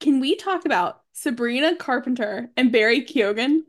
[0.00, 3.60] Can we talk about Sabrina Carpenter and Barry Keoghan?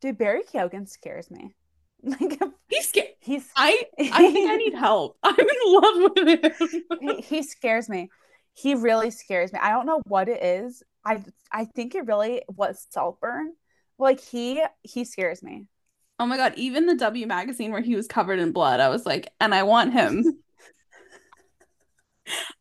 [0.00, 1.54] Dude, Barry Keoghan scares me.
[2.20, 2.38] Like
[2.68, 3.08] He's scared.
[3.20, 5.16] he's I I think I need help.
[5.22, 6.82] I'm in love with him.
[7.00, 8.10] he, he scares me.
[8.54, 9.58] He really scares me.
[9.62, 10.82] I don't know what it is.
[11.04, 13.52] I I think it really was Saltburn.
[13.98, 15.66] Like he he scares me.
[16.18, 19.04] Oh my god, even the W magazine where he was covered in blood, I was
[19.06, 20.24] like, and I want him.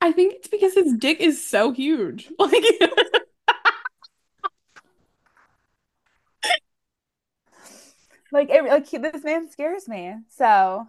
[0.01, 2.29] I think it's because his dick is so huge.
[2.39, 2.63] Like
[8.33, 10.15] Like it like he, this man scares me.
[10.29, 10.87] So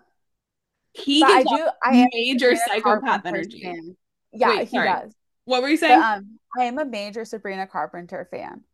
[0.92, 3.60] he but I do I major psychopath energy.
[3.62, 3.96] fan.
[4.32, 4.82] Yeah, Wait, he sorry.
[4.82, 5.14] does.
[5.44, 6.04] What were you But saying?
[6.04, 8.64] um I am a major Sabrina Carpenter fan.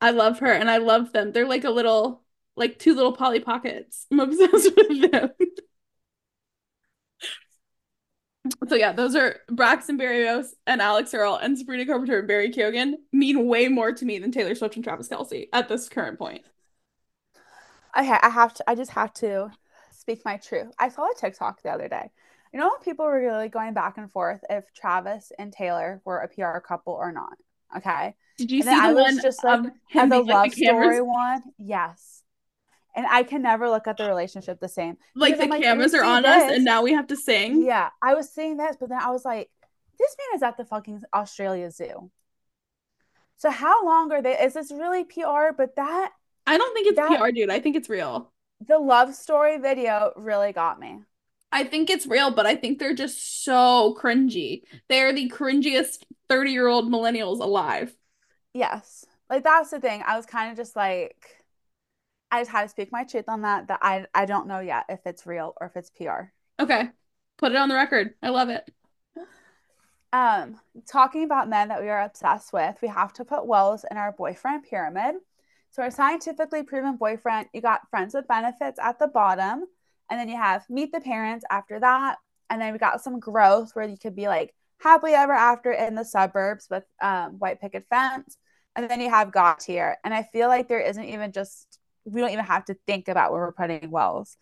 [0.00, 1.32] I love her and I love them.
[1.32, 2.22] They're like a little
[2.56, 4.06] like two little Polly Pockets.
[4.10, 5.30] I'm obsessed with them.
[8.68, 12.94] So yeah, those are Braxton Berrios and Alix Earle and Sabrina Carpenter and Barry Keoghan
[13.12, 16.42] mean way more to me than Taylor Swift and Travis Kelce at this current point.
[17.98, 19.50] Okay, I have to I just have to
[19.92, 20.68] speak my truth.
[20.78, 22.10] I saw a TikTok the other day.
[22.52, 26.28] You know, people were really going back and forth if Travis and Taylor were a
[26.28, 27.36] PR couple or not.
[27.76, 28.14] Okay.
[28.38, 31.00] Did you And see the I was one just like, And him the love story
[31.00, 32.22] one, yes.
[32.94, 34.96] And I can never look at the relationship the same.
[35.14, 37.62] like the like, cameras are on us, and now we have to sing?
[37.62, 39.50] Yeah, I was seeing this, but then I was like,
[39.98, 42.10] this man is at the fucking Australia Zoo.
[43.36, 44.32] So how long are they?
[44.32, 45.52] Is this really PR?
[45.56, 46.12] But that
[46.46, 47.50] I don't think it's That- PR, dude.
[47.50, 48.32] I think it's real.
[48.66, 51.00] the love story video really got me.
[51.52, 54.62] I think it's real, but I think they're just so cringy.
[54.88, 57.94] They're the cringiest 30 year old millennials alive.
[58.54, 59.04] Yes.
[59.30, 60.02] Like that's the thing.
[60.06, 61.44] I was kind of just like
[62.30, 64.86] I just had to speak my truth on that that I I don't know yet
[64.88, 66.32] if it's real or if it's PR.
[66.60, 66.88] Okay.
[67.38, 68.14] Put it on the record.
[68.22, 68.68] I love it.
[70.12, 73.96] Um talking about men that we are obsessed with, we have to put Wells in
[73.96, 75.16] our boyfriend pyramid.
[75.76, 79.66] So our scientifically proven boyfriend, you got friends with benefits at the bottom,
[80.10, 82.16] and then you have meet the parents after that,
[82.48, 85.94] and then we got some growth where you could be like happily ever after in
[85.94, 88.38] the suburbs with um, white picket fence,
[88.74, 89.98] and then you have got here.
[90.02, 93.32] And I feel like there isn't even just we don't even have to think about
[93.32, 94.38] where we're putting Wells.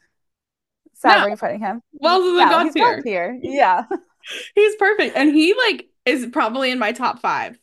[0.92, 1.16] So No.
[1.16, 1.82] where are you putting him?
[1.94, 3.02] Wells is a yeah, he's tier.
[3.02, 3.40] Tier.
[3.42, 3.86] Yeah.
[4.54, 5.16] He's perfect.
[5.16, 7.58] And he like is probably in my top five.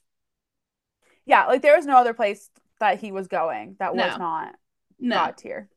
[1.26, 2.51] Yeah, like there was no other place
[2.82, 4.17] that he was going that was No.
[4.17, 4.55] not
[4.99, 5.15] No.
[5.15, 5.69] God tier.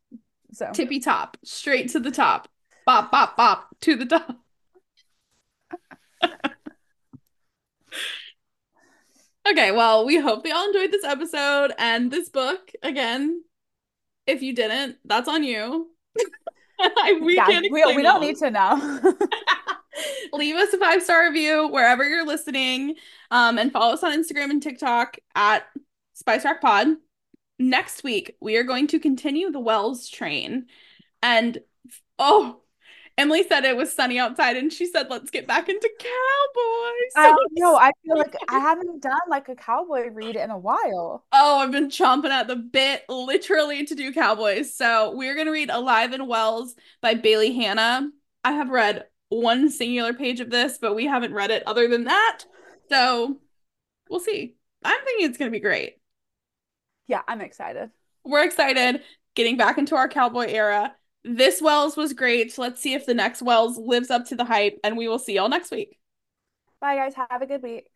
[0.53, 1.37] So Tippy top.
[1.45, 2.49] Straight to the top.
[2.85, 3.69] Bop, bop, bop.
[3.83, 4.37] To the top.
[9.49, 12.71] okay, well, we hope they all enjoyed this episode and this book.
[12.83, 13.43] Again,
[14.27, 15.91] if you didn't, that's on you.
[17.23, 18.21] We yeah, can't we, we don't all.
[18.21, 19.01] need to know.
[20.33, 22.97] Leave us a five star review wherever you're listening.
[23.31, 25.67] Um, and follow us on Instagram and TikTok at
[26.15, 26.89] Spice Rack Pod.
[27.59, 30.67] Next week, we are going to continue the Wells train.
[31.23, 31.59] And
[32.19, 32.63] oh,
[33.17, 37.13] Emily said it was sunny outside, and she said, let's get back into cowboys.
[37.17, 37.77] I don't know.
[37.77, 41.25] I feel like I haven't done like a cowboy read in a while.
[41.33, 44.75] Oh, I've been chomping at the bit literally to do Cowboys.
[44.75, 48.09] So we're going to read Alive and Wells by Bailey Hannah.
[48.43, 52.05] I have read one singular page of this, but we haven't read it other than
[52.05, 52.41] that.
[52.89, 53.37] So
[54.11, 54.57] we'll see.
[54.83, 55.99] I'm thinking it's going to be great.
[57.07, 57.91] Yeah, I'm excited.
[58.25, 59.03] We're excited
[59.35, 60.95] getting back into our cowboy era.
[61.25, 62.57] This Wells was great.
[62.59, 65.35] Let's see if the next Wells lives up to the hype, and we will see
[65.35, 65.99] y'all next week.
[66.81, 67.15] Bye, guys.
[67.31, 67.87] Have a good week.